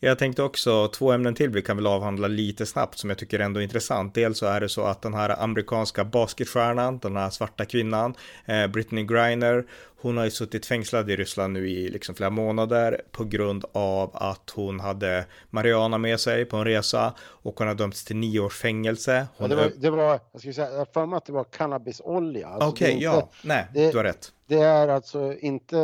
Ja. 0.00 0.08
Jag 0.08 0.18
tänkte 0.18 0.42
också 0.42 0.88
två 0.88 1.12
ämnen 1.12 1.34
till 1.34 1.50
vi 1.50 1.62
kan 1.62 1.76
väl 1.76 1.86
avhandla 1.86 2.28
lite 2.28 2.66
snabbt 2.66 2.98
som 2.98 3.10
jag 3.10 3.18
tycker 3.18 3.38
ändå 3.38 3.60
är 3.60 3.64
intressant. 3.64 4.14
Dels 4.14 4.38
så 4.38 4.46
är 4.46 4.60
det 4.60 4.68
så 4.68 4.82
att 4.82 5.02
den 5.02 5.14
här 5.14 5.42
amerikanska 5.42 6.04
basketstjärnan, 6.04 6.98
den 6.98 7.16
här 7.16 7.30
svarta 7.30 7.64
kvinnan, 7.64 8.14
eh, 8.46 8.66
Britney 8.66 9.04
Griner, 9.04 9.64
hon 10.02 10.16
har 10.16 10.24
ju 10.24 10.30
suttit 10.30 10.66
fängslad 10.66 11.10
i 11.10 11.16
Ryssland 11.16 11.52
nu 11.52 11.70
i 11.70 11.88
liksom 11.88 12.14
flera 12.14 12.30
månader 12.30 13.00
på 13.10 13.24
grund 13.24 13.64
av 13.72 14.10
att 14.14 14.50
hon 14.54 14.80
hade 14.80 15.24
Mariana 15.50 15.98
med 15.98 16.20
sig 16.20 16.44
på 16.44 16.56
en 16.56 16.64
resa 16.64 17.14
och 17.20 17.58
hon 17.58 17.66
har 17.68 17.74
dömts 17.74 18.04
till 18.04 18.16
nio 18.16 18.40
års 18.40 18.58
fängelse. 18.58 19.26
Ja, 19.38 19.48
det, 19.48 19.56
var, 19.56 19.70
det 19.76 19.90
var, 19.90 20.20
jag 20.32 20.40
skulle 20.40 20.54
säga, 20.54 20.86
för 20.94 21.06
mig 21.06 21.16
att 21.16 21.26
det 21.26 21.32
var 21.32 21.44
cannabisolja. 21.44 22.48
Alltså 22.48 22.68
Okej, 22.68 22.96
okay, 22.96 23.04
ja, 23.04 23.30
nej, 23.42 23.66
det, 23.74 23.90
du 23.90 23.96
har 23.96 24.04
rätt. 24.04 24.32
Det 24.46 24.60
är 24.60 24.88
alltså 24.88 25.34
inte 25.38 25.76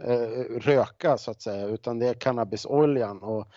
eh, 0.00 0.58
röka 0.60 1.18
så 1.18 1.30
att 1.30 1.42
säga, 1.42 1.66
utan 1.66 1.98
det 1.98 2.08
är 2.08 2.14
cannabisoljan. 2.14 3.22
Och 3.22 3.48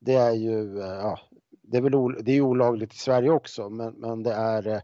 det 0.00 0.14
är 0.14 0.32
ju, 0.32 0.80
eh, 0.80 0.86
ja, 0.86 1.18
det 1.62 1.76
är 1.76 1.82
väl 1.82 2.24
det 2.24 2.32
är 2.32 2.40
olagligt 2.40 2.94
i 2.94 2.98
Sverige 2.98 3.30
också, 3.30 3.68
men, 3.68 3.94
men 3.94 4.22
det 4.22 4.32
är 4.32 4.68
eh, 4.68 4.80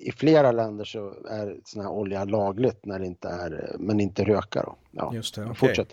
i 0.00 0.12
flera 0.12 0.52
länder 0.52 0.84
så 0.84 1.14
är 1.30 1.56
sån 1.64 1.82
här 1.82 1.90
olja 1.90 2.24
lagligt 2.24 2.86
när 2.86 2.98
det 2.98 3.06
inte 3.06 3.28
är, 3.28 3.76
men 3.78 4.00
inte 4.00 4.24
röka 4.24 4.62
då. 4.62 4.76
Ja, 4.90 5.14
Just 5.14 5.34
det, 5.34 5.42
okay. 5.42 5.54
Fortsätt. 5.54 5.88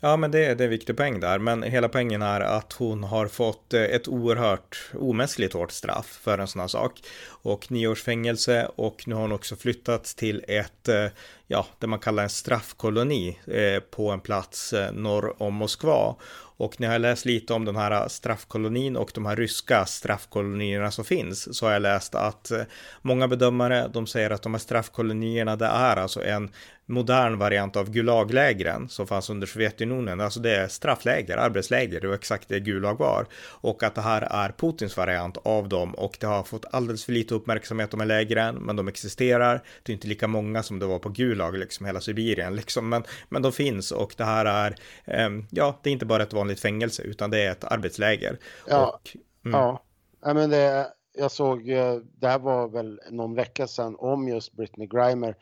Ja, 0.00 0.16
men 0.16 0.30
det, 0.30 0.38
det 0.38 0.64
är 0.64 0.66
en 0.66 0.70
viktig 0.70 0.96
poäng 0.96 1.20
där. 1.20 1.38
Men 1.38 1.62
hela 1.62 1.88
poängen 1.88 2.22
är 2.22 2.40
att 2.40 2.72
hon 2.72 3.04
har 3.04 3.26
fått 3.26 3.74
eh, 3.74 3.82
ett 3.82 4.08
oerhört 4.08 4.90
omänskligt 4.94 5.52
hårt 5.52 5.70
straff 5.72 6.06
för 6.06 6.38
en 6.38 6.46
sån 6.46 6.60
här 6.60 6.68
sak. 6.68 7.00
Och 7.28 7.70
nio 7.70 7.88
års 7.88 8.02
fängelse 8.02 8.68
och 8.76 9.08
nu 9.08 9.14
har 9.14 9.22
hon 9.22 9.32
också 9.32 9.56
flyttat 9.56 10.04
till 10.04 10.44
ett, 10.48 10.88
eh, 10.88 11.06
ja, 11.46 11.66
det 11.78 11.86
man 11.86 11.98
kallar 11.98 12.22
en 12.22 12.28
straffkoloni 12.28 13.38
eh, 13.46 13.80
på 13.80 14.10
en 14.10 14.20
plats 14.20 14.74
norr 14.92 15.42
om 15.42 15.54
Moskva. 15.54 16.16
Och 16.62 16.80
när 16.80 16.92
jag 16.92 17.00
läst 17.00 17.24
lite 17.24 17.54
om 17.54 17.64
den 17.64 17.76
här 17.76 18.08
straffkolonin 18.08 18.96
och 18.96 19.10
de 19.14 19.26
här 19.26 19.36
ryska 19.36 19.86
straffkolonierna 19.86 20.90
som 20.90 21.04
finns 21.04 21.58
så 21.58 21.66
har 21.66 21.72
jag 21.72 21.82
läst 21.82 22.14
att 22.14 22.50
eh, 22.50 22.62
många 23.02 23.28
bedömare 23.28 23.90
de 23.94 24.06
säger 24.06 24.30
att 24.30 24.42
de 24.42 24.54
här 24.54 24.58
straffkolonierna 24.58 25.56
det 25.56 25.66
är 25.66 25.96
alltså 25.96 26.24
en 26.24 26.50
modern 26.86 27.38
variant 27.38 27.76
av 27.76 27.90
Gulaglägren 27.90 28.88
som 28.88 29.06
fanns 29.06 29.30
under 29.30 29.46
Sovjetunionen. 29.46 30.20
Alltså 30.20 30.40
det 30.40 30.56
är 30.56 30.68
straffläger, 30.68 31.36
arbetsläger, 31.36 32.00
det 32.00 32.08
var 32.08 32.14
exakt 32.14 32.48
det 32.48 32.60
Gulag 32.60 32.98
var. 32.98 33.26
Och 33.60 33.82
att 33.82 33.94
det 33.94 34.00
här 34.00 34.22
är 34.22 34.54
Putins 34.58 34.96
variant 34.96 35.36
av 35.36 35.68
dem 35.68 35.94
och 35.94 36.16
det 36.20 36.26
har 36.26 36.42
fått 36.42 36.64
alldeles 36.70 37.04
för 37.04 37.12
lite 37.12 37.34
uppmärksamhet 37.34 37.90
de 37.90 38.00
här 38.00 38.06
lägren, 38.06 38.54
men 38.54 38.76
de 38.76 38.88
existerar. 38.88 39.62
Det 39.82 39.92
är 39.92 39.94
inte 39.94 40.08
lika 40.08 40.28
många 40.28 40.62
som 40.62 40.78
det 40.78 40.86
var 40.86 40.98
på 40.98 41.08
Gulag, 41.08 41.58
liksom 41.58 41.86
hela 41.86 42.00
Sibirien, 42.00 42.56
liksom, 42.56 42.88
men, 42.88 43.02
men 43.28 43.42
de 43.42 43.52
finns 43.52 43.92
och 43.92 44.14
det 44.16 44.24
här 44.24 44.44
är, 44.44 45.26
um, 45.26 45.46
ja, 45.50 45.80
det 45.82 45.90
är 45.90 45.92
inte 45.92 46.06
bara 46.06 46.22
ett 46.22 46.32
vanligt 46.32 46.60
fängelse 46.60 47.02
utan 47.02 47.30
det 47.30 47.42
är 47.42 47.52
ett 47.52 47.64
arbetsläger. 47.64 48.38
Ja, 48.68 48.86
och, 48.86 49.16
mm. 49.46 49.60
ja. 49.60 49.82
ja 50.22 50.34
men 50.34 50.50
det, 50.50 50.86
jag 51.18 51.30
såg, 51.30 51.68
eh, 51.70 51.96
det 52.20 52.28
här 52.28 52.38
var 52.38 52.68
väl 52.68 53.00
någon 53.10 53.34
vecka 53.34 53.66
sedan 53.66 53.96
om 53.98 54.28
just 54.28 54.56
Britney 54.56 54.86
Grimer 54.86 55.28
Eh, 55.28 55.36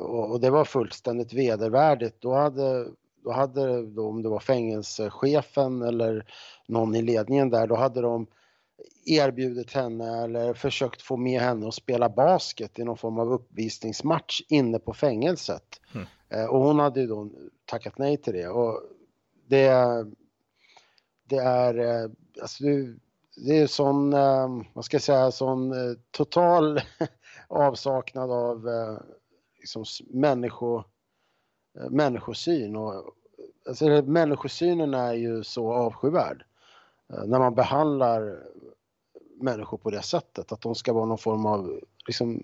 och, 0.00 0.40
det 0.40 0.50
var 0.50 0.64
fullständigt 0.64 1.32
vedervärdigt. 1.32 2.16
Då 2.20 2.34
hade, 2.34 2.88
då 3.24 3.32
hade 3.32 3.86
då, 3.86 4.08
om 4.08 4.22
det 4.22 4.28
var 4.28 4.40
fängelsechefen 4.40 5.82
eller 5.82 6.26
någon 6.66 6.94
i 6.94 7.02
ledningen 7.02 7.50
där, 7.50 7.66
då 7.66 7.74
hade 7.74 8.00
de 8.00 8.26
erbjudit 9.06 9.72
henne 9.72 10.24
eller 10.24 10.54
försökt 10.54 11.02
få 11.02 11.16
med 11.16 11.40
henne 11.40 11.68
att 11.68 11.74
spela 11.74 12.08
basket 12.08 12.78
i 12.78 12.84
någon 12.84 12.96
form 12.96 13.18
av 13.18 13.32
uppvisningsmatch 13.32 14.42
inne 14.48 14.78
på 14.78 14.94
fängelset. 14.94 15.80
Mm. 15.94 16.50
Och 16.50 16.60
hon 16.60 16.78
hade 16.78 17.00
ju 17.00 17.06
då 17.06 17.30
tackat 17.64 17.98
nej 17.98 18.16
till 18.16 18.32
det. 18.32 18.48
Och 18.48 18.82
det, 19.46 19.72
det 21.24 21.36
är, 21.36 21.78
eh, 21.78 22.10
alltså 22.42 22.64
det 23.36 23.58
är 23.58 23.66
sån, 23.66 24.10
vad 24.72 24.84
ska 24.84 24.94
jag 24.94 25.02
säga, 25.02 25.30
sån 25.30 25.72
total 26.10 26.80
avsaknad 27.48 28.30
av 28.30 28.68
liksom, 29.60 29.84
människo, 30.10 30.82
eh, 31.78 31.90
människosyn. 31.90 32.76
Och, 32.76 33.14
alltså, 33.68 34.02
människosynen 34.02 34.94
är 34.94 35.14
ju 35.14 35.44
så 35.44 35.72
avskyvärd. 35.72 36.44
Eh, 37.12 37.24
när 37.24 37.38
man 37.38 37.54
behandlar 37.54 38.42
människor 39.40 39.78
på 39.78 39.90
det 39.90 40.02
sättet, 40.02 40.52
att 40.52 40.60
de 40.60 40.74
ska 40.74 40.92
vara 40.92 41.06
någon 41.06 41.18
form 41.18 41.46
av, 41.46 41.80
liksom, 42.06 42.42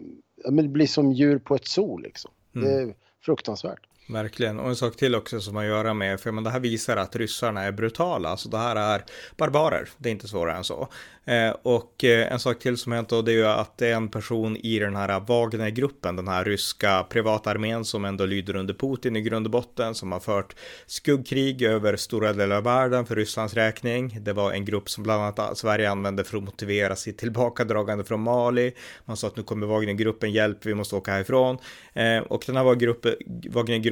blir 0.48 0.86
som 0.86 1.12
djur 1.12 1.38
på 1.38 1.54
ett 1.54 1.66
zoo 1.66 1.98
liksom. 1.98 2.30
Mm. 2.54 2.68
Det 2.68 2.82
är 2.82 2.94
fruktansvärt. 3.20 3.86
Verkligen, 4.08 4.60
och 4.60 4.68
en 4.68 4.76
sak 4.76 4.96
till 4.96 5.14
också 5.14 5.40
som 5.40 5.56
har 5.56 5.62
att 5.62 5.68
göra 5.68 5.94
med, 5.94 6.20
för 6.20 6.32
men 6.32 6.44
det 6.44 6.50
här 6.50 6.60
visar 6.60 6.96
att 6.96 7.16
ryssarna 7.16 7.62
är 7.62 7.72
brutala, 7.72 8.28
alltså 8.28 8.48
det 8.48 8.58
här 8.58 8.76
är 8.76 9.04
barbarer, 9.36 9.88
det 9.98 10.08
är 10.08 10.10
inte 10.10 10.28
svårare 10.28 10.56
än 10.56 10.64
så. 10.64 10.88
Eh, 11.24 11.54
och 11.62 12.04
eh, 12.04 12.32
en 12.32 12.38
sak 12.38 12.58
till 12.58 12.76
som 12.76 12.92
hänt 12.92 13.08
då, 13.08 13.22
det 13.22 13.32
är 13.32 13.36
ju 13.36 13.46
att 13.46 13.78
det 13.78 13.88
är 13.88 13.94
en 13.94 14.08
person 14.08 14.56
i 14.56 14.78
den 14.78 14.96
här 14.96 15.20
Wagnergruppen, 15.20 16.16
den 16.16 16.28
här 16.28 16.44
ryska 16.44 17.06
privatarmén 17.10 17.84
som 17.84 18.04
ändå 18.04 18.26
lyder 18.26 18.56
under 18.56 18.74
Putin 18.74 19.16
i 19.16 19.20
grund 19.20 19.46
och 19.46 19.50
botten, 19.50 19.94
som 19.94 20.12
har 20.12 20.20
fört 20.20 20.56
skuggkrig 20.86 21.62
över 21.62 21.96
stora 21.96 22.32
delar 22.32 22.56
av 22.56 22.62
världen 22.62 23.06
för 23.06 23.16
Rysslands 23.16 23.54
räkning. 23.54 24.18
Det 24.20 24.32
var 24.32 24.52
en 24.52 24.64
grupp 24.64 24.90
som 24.90 25.04
bland 25.04 25.22
annat 25.22 25.58
Sverige 25.58 25.90
använde 25.90 26.24
för 26.24 26.36
att 26.36 26.44
motivera 26.44 26.96
sitt 26.96 27.18
tillbakadragande 27.18 28.04
från 28.04 28.20
Mali. 28.20 28.72
Man 29.04 29.16
sa 29.16 29.26
att 29.26 29.36
nu 29.36 29.42
kommer 29.42 29.66
Wagnergruppen 29.66 30.32
hjälp, 30.32 30.66
vi 30.66 30.74
måste 30.74 30.96
åka 30.96 31.12
härifrån. 31.12 31.58
Eh, 31.92 32.18
och 32.18 32.42
den 32.46 32.56
här 32.56 32.64
Wagnergruppen 32.64 33.14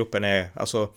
gruppen 0.04 0.24
är, 0.24 0.48
alltså 0.54 0.88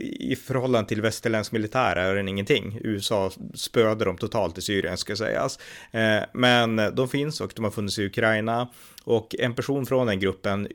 i 0.00 0.36
förhållande 0.36 0.88
till 0.88 1.02
västerländsk 1.02 1.52
militär 1.52 1.96
är 1.96 2.14
den 2.14 2.28
ingenting. 2.28 2.78
USA 2.80 3.30
spöder 3.54 4.06
dem 4.06 4.16
totalt 4.16 4.58
i 4.58 4.60
Syrien 4.60 4.96
ska 4.96 5.16
sägas. 5.16 5.58
Eh, 5.90 6.22
men 6.32 6.76
de 6.76 7.08
finns 7.08 7.40
och 7.40 7.52
de 7.56 7.64
har 7.64 7.70
funnits 7.70 7.98
i 7.98 8.06
Ukraina. 8.06 8.68
Och 9.04 9.34
en 9.38 9.54
person 9.54 9.86
från 9.86 10.06
den 10.06 10.20
gruppen, 10.20 10.68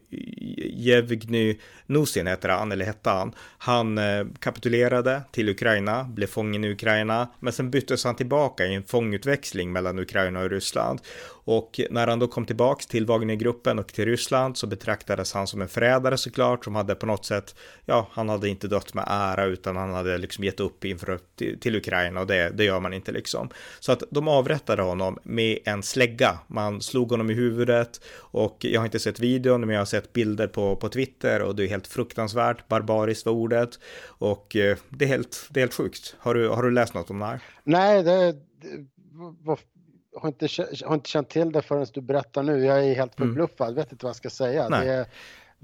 Jevgny 0.73 1.59
Nusin 1.85 2.27
heter 2.27 2.49
han, 2.49 2.71
eller 2.71 2.85
hette 2.85 3.09
han, 3.09 3.33
han 3.57 3.97
eh, 3.97 4.25
kapitulerade 4.39 5.21
till 5.31 5.49
Ukraina, 5.49 6.03
blev 6.03 6.27
fången 6.27 6.63
i 6.63 6.71
Ukraina, 6.71 7.27
men 7.39 7.53
sen 7.53 7.71
byttes 7.71 8.03
han 8.03 8.15
tillbaka 8.15 8.65
i 8.65 8.75
en 8.75 8.83
fångutväxling 8.83 9.71
mellan 9.71 9.99
Ukraina 9.99 10.41
och 10.41 10.49
Ryssland. 10.49 11.01
Och 11.27 11.79
när 11.89 12.07
han 12.07 12.19
då 12.19 12.27
kom 12.27 12.45
tillbaks 12.45 12.85
till 12.85 13.05
Wagnergruppen 13.05 13.79
och 13.79 13.87
till 13.87 14.05
Ryssland 14.05 14.57
så 14.57 14.67
betraktades 14.67 15.33
han 15.33 15.47
som 15.47 15.61
en 15.61 15.67
förrädare 15.67 16.17
såklart, 16.17 16.63
som 16.63 16.75
hade 16.75 16.95
på 16.95 17.05
något 17.05 17.25
sätt, 17.25 17.55
ja, 17.85 18.07
han 18.11 18.29
hade 18.29 18.49
inte 18.49 18.67
dött 18.67 18.84
dött 18.85 18.93
med 18.93 19.05
ära 19.07 19.45
utan 19.45 19.75
han 19.75 19.93
hade 19.93 20.17
liksom 20.17 20.43
gett 20.43 20.59
upp 20.59 20.85
inför 20.85 21.19
till, 21.35 21.59
till 21.59 21.75
Ukraina 21.75 22.21
och 22.21 22.27
det, 22.27 22.49
det 22.49 22.63
gör 22.63 22.79
man 22.79 22.93
inte 22.93 23.11
liksom. 23.11 23.49
Så 23.79 23.91
att 23.91 24.03
de 24.11 24.27
avrättade 24.27 24.81
honom 24.81 25.17
med 25.23 25.59
en 25.65 25.83
slägga. 25.83 26.39
Man 26.47 26.81
slog 26.81 27.11
honom 27.11 27.29
i 27.29 27.33
huvudet 27.33 28.01
och 28.31 28.57
jag 28.59 28.81
har 28.81 28.85
inte 28.85 28.99
sett 28.99 29.19
videon 29.19 29.61
men 29.61 29.69
jag 29.69 29.81
har 29.81 29.85
sett 29.85 30.13
bilder 30.13 30.47
på, 30.47 30.75
på 30.75 30.89
Twitter 30.89 31.41
och 31.41 31.55
det 31.55 31.63
är 31.63 31.67
helt 31.67 31.87
fruktansvärt, 31.87 32.67
barbariskt 32.67 33.25
var 33.25 33.33
ordet 33.33 33.79
och 34.19 34.55
eh, 34.55 34.77
det 34.89 35.05
är 35.05 35.09
helt, 35.09 35.47
det 35.49 35.59
är 35.59 35.61
helt 35.61 35.73
sjukt. 35.73 36.15
Har 36.19 36.33
du, 36.33 36.49
har 36.49 36.63
du 36.63 36.71
läst 36.71 36.93
något 36.93 37.09
om 37.09 37.19
det 37.19 37.25
här? 37.25 37.39
Nej, 37.63 38.03
det, 38.03 38.31
det 38.61 38.87
var, 39.41 39.59
har, 40.21 40.27
inte, 40.27 40.47
har 40.85 40.95
inte 40.95 41.09
känt 41.09 41.29
till 41.29 41.51
det 41.51 41.61
förrän 41.61 41.87
du 41.93 42.01
berättar 42.01 42.43
nu. 42.43 42.65
Jag 42.65 42.85
är 42.85 42.95
helt 42.95 43.19
mm. 43.19 43.29
förbluffad, 43.29 43.67
mm. 43.67 43.75
vet 43.75 43.91
inte 43.91 44.05
vad 44.05 44.09
jag 44.09 44.15
ska 44.15 44.29
säga. 44.29 44.69
Det 44.69 44.91
är, 44.91 45.05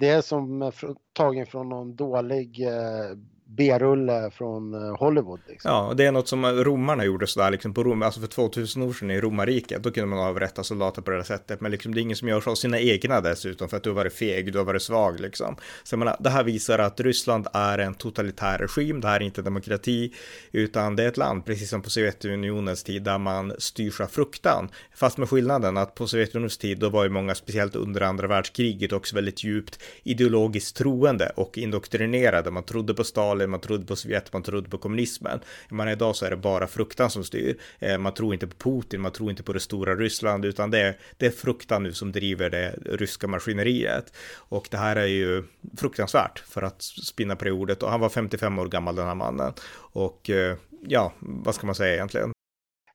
det 0.01 0.09
är 0.09 0.21
som 0.21 0.71
tagen 1.13 1.45
från 1.45 1.69
någon 1.69 1.95
dålig 1.95 2.67
eh, 2.67 3.17
B-rulle 3.57 4.31
från 4.31 4.73
eh, 4.73 4.97
Hollywood. 4.97 5.39
Liksom. 5.47 5.71
Ja, 5.71 5.87
och 5.87 5.95
det 5.95 6.05
är 6.05 6.11
något 6.11 6.27
som 6.27 6.45
eh, 6.45 6.49
romarna 6.49 7.05
gjorde 7.05 7.27
sådär 7.27 7.51
liksom 7.51 7.73
på 7.73 7.83
Rom, 7.83 8.01
alltså 8.01 8.19
för 8.19 8.27
2000 8.27 8.81
år 8.81 8.93
sedan 8.93 9.11
i 9.11 9.21
romarriket, 9.21 9.83
då 9.83 9.91
kunde 9.91 10.15
man 10.15 10.27
avrätta 10.27 10.63
soldater 10.63 11.01
på 11.01 11.11
det 11.11 11.23
sättet, 11.23 11.61
men 11.61 11.71
liksom 11.71 11.93
det 11.93 11.99
är 11.99 12.01
ingen 12.01 12.17
som 12.17 12.27
gör 12.27 12.41
så 12.41 12.49
av 12.49 12.55
sina 12.55 12.79
egna 12.79 13.21
dessutom, 13.21 13.69
för 13.69 13.77
att 13.77 13.83
du 13.83 13.89
har 13.89 13.95
varit 13.95 14.13
feg, 14.13 14.53
du 14.53 14.57
har 14.57 14.65
varit 14.65 14.81
svag 14.81 15.19
liksom. 15.19 15.55
Så 15.83 15.93
jag 15.93 15.99
menar, 15.99 16.17
det 16.19 16.29
här 16.29 16.43
visar 16.43 16.79
att 16.79 16.99
Ryssland 16.99 17.47
är 17.53 17.77
en 17.77 17.93
totalitär 17.93 18.57
regim, 18.57 19.01
det 19.01 19.07
här 19.07 19.19
är 19.19 19.23
inte 19.23 19.41
demokrati, 19.41 20.13
utan 20.51 20.95
det 20.95 21.03
är 21.03 21.07
ett 21.07 21.17
land, 21.17 21.45
precis 21.45 21.69
som 21.69 21.81
på 21.81 21.89
Sovjetunionens 21.89 22.83
tid, 22.83 23.03
där 23.03 23.17
man 23.17 23.53
styrs 23.57 24.01
av 24.01 24.07
fruktan. 24.07 24.69
Fast 24.95 25.17
med 25.17 25.29
skillnaden 25.29 25.77
att 25.77 25.95
på 25.95 26.07
Sovjetunionens 26.07 26.57
tid, 26.57 26.79
då 26.79 26.89
var 26.89 27.03
ju 27.03 27.09
många, 27.09 27.35
speciellt 27.35 27.75
under 27.75 28.01
andra 28.01 28.27
världskriget, 28.27 28.93
också 28.93 29.15
väldigt 29.15 29.43
djupt 29.43 29.79
ideologiskt 30.03 30.77
troende 30.77 31.31
och 31.35 31.57
indoktrinerade. 31.57 32.51
Man 32.51 32.63
trodde 32.63 32.93
på 32.93 33.03
Stalin 33.03 33.40
man 33.47 33.59
trodde 33.59 33.85
på 33.85 33.95
Sovjet, 33.95 34.33
man 34.33 34.43
trodde 34.43 34.69
på 34.69 34.77
kommunismen. 34.77 35.39
Men 35.69 35.87
idag 35.87 36.15
så 36.15 36.25
är 36.25 36.29
det 36.29 36.37
bara 36.37 36.67
fruktan 36.67 37.09
som 37.09 37.23
styr. 37.23 37.57
Eh, 37.79 37.97
man 37.97 38.13
tror 38.13 38.33
inte 38.33 38.47
på 38.47 38.55
Putin, 38.55 39.01
man 39.01 39.11
tror 39.11 39.29
inte 39.29 39.43
på 39.43 39.53
det 39.53 39.59
stora 39.59 39.95
Ryssland, 39.95 40.45
utan 40.45 40.71
det 40.71 40.79
är, 40.79 40.97
det 41.17 41.25
är 41.25 41.31
fruktan 41.31 41.83
nu 41.83 41.93
som 41.93 42.11
driver 42.11 42.49
det 42.49 42.75
ryska 42.85 43.27
maskineriet. 43.27 44.13
Och 44.35 44.67
det 44.71 44.77
här 44.77 44.95
är 44.95 45.07
ju 45.07 45.43
fruktansvärt 45.77 46.39
för 46.39 46.61
att 46.61 46.81
spinna 46.81 47.35
på 47.35 47.45
det 47.45 47.51
ordet. 47.51 47.83
Och 47.83 47.89
han 47.89 47.99
var 47.99 48.09
55 48.09 48.59
år 48.59 48.67
gammal 48.67 48.95
den 48.95 49.07
här 49.07 49.15
mannen. 49.15 49.53
Och 49.73 50.29
eh, 50.29 50.57
ja, 50.87 51.13
vad 51.19 51.55
ska 51.55 51.65
man 51.65 51.75
säga 51.75 51.93
egentligen? 51.93 52.31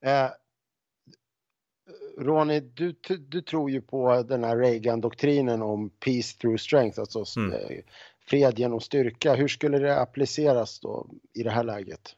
Eh, 0.03 0.29
Ronny, 2.19 2.61
du, 2.61 2.95
du 3.19 3.43
tror 3.43 3.71
ju 3.71 3.81
på 3.81 4.23
den 4.23 4.45
här 4.45 4.57
Reagan-doktrinen 4.57 5.63
om 5.63 5.91
peace 5.91 6.39
through 6.39 6.57
strength, 6.57 7.01
alltså 7.01 7.41
mm. 7.41 7.83
Fred 8.29 8.59
genom 8.59 8.81
styrka. 8.81 9.35
Hur 9.35 9.49
skulle 9.49 9.79
det 9.79 10.01
appliceras 10.01 10.81
då 10.81 11.07
i 11.35 11.43
det 11.43 11.51
här 11.51 11.65
läget? 11.65 12.17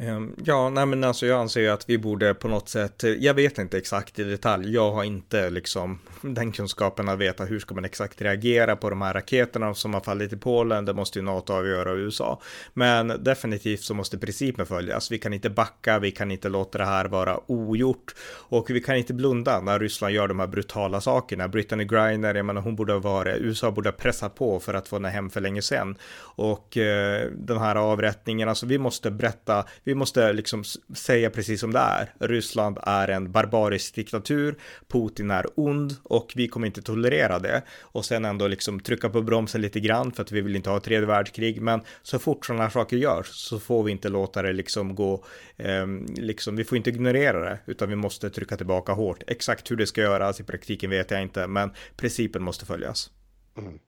Ehm, 0.00 0.34
ja, 0.44 0.70
nej 0.70 0.86
men 0.86 1.04
alltså 1.04 1.26
jag 1.26 1.40
anser 1.40 1.60
ju 1.60 1.68
att 1.68 1.88
vi 1.88 1.98
borde 1.98 2.34
på 2.34 2.48
något 2.48 2.68
sätt, 2.68 3.04
eh, 3.04 3.10
jag 3.10 3.34
vet 3.34 3.58
inte 3.58 3.78
exakt 3.78 4.18
i 4.18 4.24
detalj, 4.24 4.74
jag 4.74 4.92
har 4.92 5.04
inte 5.04 5.50
liksom 5.50 5.98
den 6.20 6.52
kunskapen 6.52 7.08
att 7.08 7.18
veta 7.18 7.44
hur 7.44 7.58
ska 7.58 7.74
man 7.74 7.84
exakt 7.84 8.22
reagera 8.22 8.76
på 8.76 8.90
de 8.90 9.02
här 9.02 9.14
raketerna 9.14 9.74
som 9.74 9.94
har 9.94 10.00
fallit 10.00 10.32
i 10.32 10.36
Polen, 10.36 10.84
det 10.84 10.94
måste 10.94 11.18
ju 11.18 11.24
NATO 11.24 11.52
avgöra 11.52 11.92
och 11.92 11.96
USA. 11.96 12.40
Men 12.74 13.24
definitivt 13.24 13.80
så 13.80 13.94
måste 13.94 14.18
principen 14.18 14.66
följas, 14.66 15.10
vi 15.10 15.18
kan 15.18 15.32
inte 15.32 15.50
backa, 15.50 15.98
vi 15.98 16.10
kan 16.10 16.30
inte 16.30 16.48
låta 16.48 16.78
det 16.78 16.84
här 16.84 17.04
vara 17.04 17.40
ogjort 17.46 18.14
och 18.28 18.70
vi 18.70 18.80
kan 18.80 18.96
inte 18.96 19.14
blunda 19.14 19.60
när 19.60 19.78
Ryssland 19.78 20.14
gör 20.14 20.28
de 20.28 20.38
här 20.40 20.46
brutala 20.46 21.00
sakerna. 21.00 21.48
Brittany 21.48 21.84
Griner, 21.84 22.34
jag 22.34 22.46
menar 22.46 22.60
hon 22.60 22.76
borde 22.76 22.92
ha 22.92 23.00
varit, 23.00 23.40
USA 23.40 23.70
borde 23.70 23.88
ha 23.88 23.96
pressat 23.96 24.34
på 24.34 24.60
för 24.60 24.74
att 24.74 24.88
få 24.88 24.96
henne 24.96 25.08
hem 25.08 25.30
för 25.30 25.40
länge 25.40 25.62
sedan. 25.62 25.98
Och 26.18 26.76
eh, 26.76 27.30
den 27.32 27.58
här 27.58 27.76
avrättningen, 27.76 28.48
alltså 28.48 28.66
vi 28.66 28.78
måste 28.78 29.10
berätta 29.10 29.65
vi 29.84 29.94
måste 29.94 30.32
liksom 30.32 30.64
säga 30.94 31.30
precis 31.30 31.60
som 31.60 31.72
det 31.72 31.78
är. 31.78 32.14
Ryssland 32.18 32.78
är 32.82 33.08
en 33.08 33.32
barbarisk 33.32 33.94
diktatur, 33.94 34.54
Putin 34.88 35.30
är 35.30 35.46
ond 35.54 35.96
och 36.02 36.32
vi 36.36 36.48
kommer 36.48 36.66
inte 36.66 36.82
tolerera 36.82 37.38
det. 37.38 37.62
Och 37.80 38.04
sen 38.04 38.24
ändå 38.24 38.48
liksom 38.48 38.80
trycka 38.80 39.08
på 39.08 39.22
bromsen 39.22 39.60
lite 39.60 39.80
grann 39.80 40.12
för 40.12 40.22
att 40.22 40.32
vi 40.32 40.40
vill 40.40 40.56
inte 40.56 40.70
ha 40.70 40.76
ett 40.76 40.84
tredje 40.84 41.06
världskrig. 41.06 41.62
Men 41.62 41.80
så 42.02 42.18
fort 42.18 42.46
sådana 42.46 42.62
här 42.62 42.70
saker 42.70 42.96
görs 42.96 43.26
så 43.26 43.58
får 43.58 43.82
vi 43.82 43.92
inte 43.92 44.08
låta 44.08 44.42
det 44.42 44.52
liksom 44.52 44.94
gå, 44.94 45.24
eh, 45.56 45.86
liksom, 46.16 46.56
vi 46.56 46.64
får 46.64 46.78
inte 46.78 46.90
ignorera 46.90 47.40
det, 47.40 47.58
utan 47.66 47.88
vi 47.88 47.96
måste 47.96 48.30
trycka 48.30 48.56
tillbaka 48.56 48.92
hårt. 48.92 49.22
Exakt 49.26 49.70
hur 49.70 49.76
det 49.76 49.86
ska 49.86 50.00
göras 50.00 50.40
i 50.40 50.44
praktiken 50.44 50.90
vet 50.90 51.10
jag 51.10 51.22
inte, 51.22 51.46
men 51.46 51.70
principen 51.96 52.42
måste 52.42 52.66
följas. 52.66 53.10
Mm. 53.58 53.78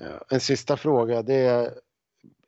Ja, 0.00 0.24
en 0.30 0.40
sista 0.40 0.76
fråga, 0.76 1.22
det 1.22 1.34
är 1.34 1.70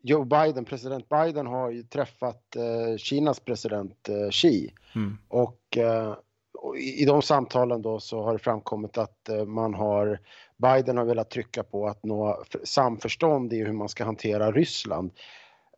Joe 0.02 0.24
Biden, 0.24 0.64
president 0.64 1.08
Biden 1.08 1.46
har 1.46 1.70
ju 1.70 1.82
träffat 1.82 2.56
eh, 2.56 2.96
Kinas 2.96 3.40
president 3.40 4.08
eh, 4.08 4.30
Xi 4.30 4.72
mm. 4.94 5.18
och, 5.28 5.76
eh, 5.76 6.14
och 6.58 6.76
i, 6.76 7.02
i 7.02 7.04
de 7.04 7.22
samtalen 7.22 7.82
då 7.82 8.00
så 8.00 8.22
har 8.22 8.32
det 8.32 8.38
framkommit 8.38 8.98
att 8.98 9.28
eh, 9.28 9.44
man 9.44 9.74
har 9.74 10.20
Biden 10.56 10.96
har 10.96 11.04
velat 11.04 11.30
trycka 11.30 11.62
på 11.62 11.86
att 11.86 12.04
nå 12.04 12.44
samförstånd 12.64 13.52
i 13.52 13.64
hur 13.64 13.72
man 13.72 13.88
ska 13.88 14.04
hantera 14.04 14.52
Ryssland. 14.52 15.10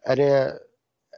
Är 0.03 0.17
det, 0.17 0.53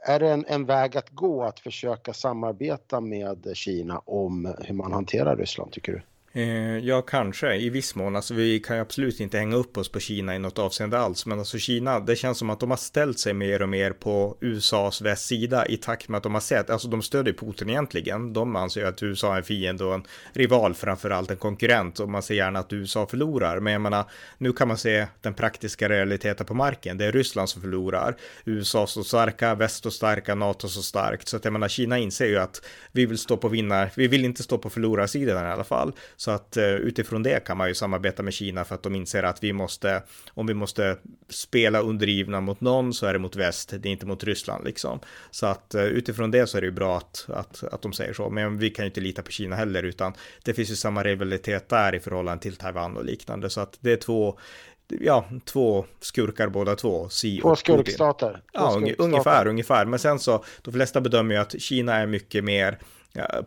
är 0.07 0.21
det 0.21 0.31
en, 0.31 0.45
en 0.49 0.64
väg 0.66 0.97
att 0.97 1.11
gå 1.11 1.45
att 1.45 1.61
försöka 1.61 2.12
samarbeta 2.12 3.01
med 3.01 3.51
Kina 3.55 3.99
om 3.99 4.55
hur 4.64 4.75
man 4.75 4.92
hanterar 4.92 5.37
Ryssland 5.37 5.73
tycker 5.73 5.92
du? 5.92 6.03
Eh, 6.37 6.79
ja, 6.79 7.03
kanske 7.03 7.55
i 7.55 7.70
viss 7.70 7.94
mån. 7.94 8.16
Alltså, 8.16 8.35
vi 8.35 8.61
kan 8.61 8.77
ju 8.77 8.83
absolut 8.83 9.20
inte 9.20 9.38
hänga 9.38 9.57
upp 9.57 9.79
oss 9.79 9.88
på 9.88 10.01
Kina 10.01 10.37
i 10.37 10.38
något 10.38 10.59
avseende 10.59 10.99
alls. 10.99 11.27
Men 11.27 11.38
alltså 11.38 11.59
Kina, 11.59 12.01
det 12.01 12.16
känns 12.16 12.38
som 12.38 12.51
att 12.51 12.61
de 12.61 12.70
har 12.70 12.77
ställt 12.77 13.18
sig 13.18 13.35
mer 13.35 13.62
och 13.62 13.68
mer 13.68 13.90
på 13.90 14.37
USAs 14.40 15.01
västsida 15.01 15.66
i 15.66 15.77
takt 15.77 16.09
med 16.09 16.16
att 16.16 16.22
de 16.22 16.35
har 16.35 16.40
sett, 16.40 16.70
alltså 16.70 16.88
de 16.88 17.03
stödjer 17.03 17.35
Putin 17.35 17.70
egentligen. 17.70 18.33
De 18.33 18.57
anser 18.57 18.81
ju 18.81 18.87
att 18.87 19.03
USA 19.03 19.33
är 19.33 19.37
en 19.37 19.44
fiende 19.44 19.85
och 19.85 19.94
en 19.94 20.03
rival, 20.33 20.75
framförallt 20.75 21.31
en 21.31 21.37
konkurrent. 21.37 22.01
Och 22.01 22.09
man 22.09 22.22
ser 22.22 22.35
gärna 22.35 22.59
att 22.59 22.72
USA 22.72 23.07
förlorar. 23.07 23.61
Men 23.61 23.72
jag 23.72 23.83
menar, 23.83 24.05
nu 24.38 24.53
kan 24.53 24.68
man 24.68 24.79
se 24.79 25.07
den 25.20 25.35
praktiska 25.35 25.88
realiteten 25.88 26.46
på 26.46 26.55
marken. 26.55 26.99
Det 26.99 27.05
är 27.05 27.12
Ryssland 27.12 27.49
som 27.49 27.62
förlorar. 27.62 28.16
USA 28.44 28.87
står 28.87 29.03
starka, 29.03 29.55
väst 29.55 29.77
står 29.77 29.90
starka, 29.90 30.35
NATO 30.35 30.68
står 30.68 30.83
starkt. 30.83 31.29
Så 31.29 31.37
att 31.37 31.44
jag 31.44 31.53
menar, 31.53 31.68
Kina 31.68 31.99
inser 31.99 32.27
ju 32.27 32.37
att 32.37 32.62
vi 32.92 33.07
vill 33.07 33.18
stå 33.18 33.37
på 33.37 33.49
vinnar, 33.49 33.90
vi 33.96 34.09
vill 34.09 34.25
inte 34.25 34.42
stå 34.42 34.59
på 34.59 34.70
förlorarsidan 34.70 35.46
i 35.46 35.51
alla 35.51 35.64
fall. 35.64 35.92
Så 36.27 36.33
att 36.33 36.57
eh, 36.57 36.65
utifrån 36.65 37.23
det 37.23 37.45
kan 37.47 37.57
man 37.57 37.69
ju 37.69 37.75
samarbeta 37.75 38.23
med 38.23 38.35
Kina 38.35 38.65
för 38.65 38.75
att 38.75 38.83
de 38.83 38.95
inser 38.95 39.23
att 39.23 39.45
vi 39.45 39.53
måste, 39.53 40.03
om 40.35 40.47
vi 40.47 40.55
måste 40.55 40.97
spela 41.29 41.81
undergivna 41.81 42.41
mot 42.41 42.61
någon 42.61 42.95
så 42.95 43.07
är 43.07 43.12
det 43.12 43.19
mot 43.19 43.37
väst, 43.37 43.75
det 43.79 43.89
är 43.89 43.93
inte 43.93 44.07
mot 44.07 44.25
Ryssland 44.25 44.65
liksom. 44.65 45.01
Så 45.31 45.47
att 45.47 45.75
eh, 45.75 45.85
utifrån 45.85 46.31
det 46.31 46.47
så 46.47 46.57
är 46.57 46.61
det 46.61 46.67
ju 46.67 46.73
bra 46.73 46.97
att, 46.97 47.27
att, 47.29 47.65
att 47.65 47.83
de 47.83 47.93
säger 47.93 48.12
så. 48.12 48.31
Men 48.31 48.59
vi 48.59 48.71
kan 48.71 48.85
ju 48.85 48.87
inte 48.87 49.01
lita 49.01 49.23
på 49.23 49.31
Kina 49.31 49.57
heller, 49.57 49.83
utan 49.83 50.12
det 50.45 50.55
finns 50.55 50.71
ju 50.71 50.77
samma 50.77 51.03
rivalitet 51.03 51.69
där 51.69 51.95
i 51.95 52.01
förhållande 52.01 52.43
till 52.43 52.57
Taiwan 52.57 52.97
och 52.97 53.05
liknande. 53.05 53.51
Så 53.51 53.61
att 53.61 53.79
det 53.81 53.93
är 53.93 53.97
två 53.97 54.39
ja, 54.89 55.25
två 55.45 55.85
skurkar 56.01 56.49
båda 56.49 56.77
två. 56.77 57.09
Si 57.09 57.41
två 57.41 57.57
skurkstater. 57.57 58.43
Ja, 58.53 58.71
skurkstater. 58.71 59.05
ungefär, 59.05 59.47
ungefär. 59.47 59.85
Men 59.85 59.99
sen 59.99 60.19
så, 60.19 60.45
de 60.62 60.75
flesta 60.75 61.01
bedömer 61.01 61.35
ju 61.35 61.41
att 61.41 61.61
Kina 61.61 61.97
är 61.97 62.07
mycket 62.07 62.45
mer 62.45 62.79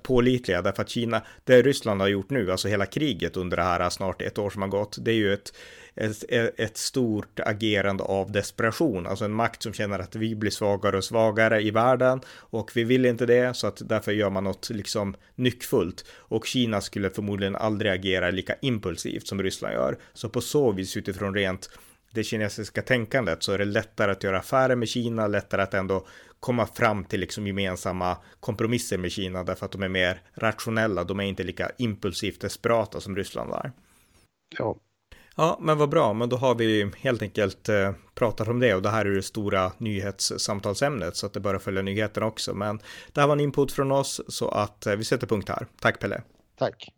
pålitliga 0.01 0.61
därför 0.61 0.81
att 0.81 0.89
Kina, 0.89 1.21
det 1.43 1.61
Ryssland 1.61 2.01
har 2.01 2.07
gjort 2.07 2.29
nu, 2.29 2.51
alltså 2.51 2.67
hela 2.67 2.85
kriget 2.85 3.37
under 3.37 3.57
det 3.57 3.63
här 3.63 3.89
snart 3.89 4.21
ett 4.21 4.37
år 4.37 4.49
som 4.49 4.61
har 4.61 4.69
gått, 4.69 4.97
det 5.01 5.11
är 5.11 5.15
ju 5.15 5.33
ett, 5.33 5.53
ett, 5.95 6.23
ett 6.59 6.77
stort 6.77 7.39
agerande 7.39 8.03
av 8.03 8.31
desperation, 8.31 9.07
alltså 9.07 9.25
en 9.25 9.33
makt 9.33 9.63
som 9.63 9.73
känner 9.73 9.99
att 9.99 10.15
vi 10.15 10.35
blir 10.35 10.51
svagare 10.51 10.97
och 10.97 11.03
svagare 11.03 11.61
i 11.61 11.71
världen 11.71 12.21
och 12.29 12.71
vi 12.75 12.83
vill 12.83 13.05
inte 13.05 13.25
det 13.25 13.55
så 13.55 13.67
att 13.67 13.81
därför 13.85 14.11
gör 14.11 14.29
man 14.29 14.43
något 14.43 14.69
liksom 14.69 15.15
nyckfullt 15.35 16.05
och 16.11 16.45
Kina 16.45 16.81
skulle 16.81 17.09
förmodligen 17.09 17.55
aldrig 17.55 17.91
agera 17.91 18.31
lika 18.31 18.55
impulsivt 18.61 19.27
som 19.27 19.43
Ryssland 19.43 19.73
gör. 19.73 19.97
Så 20.13 20.29
på 20.29 20.41
så 20.41 20.71
vis 20.71 20.97
utifrån 20.97 21.33
rent 21.33 21.69
det 22.11 22.23
kinesiska 22.23 22.81
tänkandet 22.81 23.43
så 23.43 23.51
är 23.51 23.57
det 23.57 23.65
lättare 23.65 24.11
att 24.11 24.23
göra 24.23 24.39
affärer 24.39 24.75
med 24.75 24.87
Kina, 24.87 25.27
lättare 25.27 25.61
att 25.61 25.73
ändå 25.73 26.07
komma 26.39 26.65
fram 26.65 27.03
till 27.03 27.19
liksom 27.19 27.47
gemensamma 27.47 28.17
kompromisser 28.39 28.97
med 28.97 29.11
Kina 29.11 29.43
därför 29.43 29.65
att 29.65 29.71
de 29.71 29.83
är 29.83 29.89
mer 29.89 30.21
rationella. 30.33 31.03
De 31.03 31.19
är 31.19 31.23
inte 31.23 31.43
lika 31.43 31.71
impulsivt 31.77 32.41
desperata 32.41 33.01
som 33.01 33.15
Ryssland 33.15 33.53
är. 33.53 33.71
Ja. 34.57 34.79
Ja, 35.35 35.57
men 35.61 35.77
vad 35.77 35.89
bra, 35.89 36.13
men 36.13 36.29
då 36.29 36.37
har 36.37 36.55
vi 36.55 36.91
helt 36.97 37.21
enkelt 37.21 37.69
eh, 37.69 37.91
pratat 38.15 38.47
om 38.47 38.59
det 38.59 38.75
och 38.75 38.81
det 38.81 38.89
här 38.89 39.05
är 39.05 39.15
det 39.15 39.23
stora 39.23 39.71
nyhetssamtalsämnet 39.77 41.15
så 41.15 41.25
att 41.25 41.33
det 41.33 41.39
börjar 41.39 41.59
följa 41.59 41.81
nyheterna 41.81 42.25
också. 42.25 42.53
Men 42.53 42.79
det 43.13 43.21
här 43.21 43.27
var 43.27 43.35
en 43.35 43.39
input 43.39 43.71
från 43.71 43.91
oss 43.91 44.21
så 44.27 44.49
att 44.49 44.85
eh, 44.85 44.95
vi 44.95 45.03
sätter 45.03 45.27
punkt 45.27 45.49
här. 45.49 45.67
Tack 45.79 45.99
Pelle. 45.99 46.21
Tack. 46.57 46.93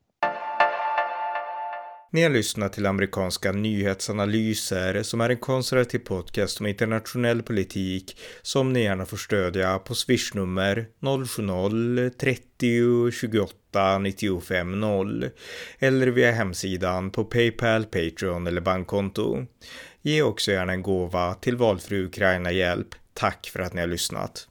Ni 2.13 2.23
har 2.23 2.29
lyssnat 2.29 2.73
till 2.73 2.85
amerikanska 2.85 3.51
nyhetsanalyser 3.51 5.03
som 5.03 5.21
är 5.21 5.29
en 5.29 5.37
konservativ 5.37 5.99
podcast 5.99 6.59
om 6.59 6.65
internationell 6.65 7.43
politik 7.43 8.17
som 8.41 8.73
ni 8.73 8.83
gärna 8.83 9.05
får 9.05 9.17
stödja 9.17 9.79
på 9.79 9.95
swishnummer 9.95 10.87
070-30 10.99 13.11
28 13.11 13.99
95 13.99 14.79
0 14.79 15.29
eller 15.79 16.07
via 16.07 16.31
hemsidan 16.31 17.11
på 17.11 17.23
Paypal, 17.23 17.85
Patreon 17.85 18.47
eller 18.47 18.61
bankkonto. 18.61 19.45
Ge 20.01 20.21
också 20.21 20.51
gärna 20.51 20.73
en 20.73 20.81
gåva 20.81 21.33
till 21.33 21.57
valfri 21.57 22.03
Ukraina-hjälp. 22.03 22.87
Tack 23.13 23.49
för 23.53 23.59
att 23.59 23.73
ni 23.73 23.81
har 23.81 23.87
lyssnat. 23.87 24.47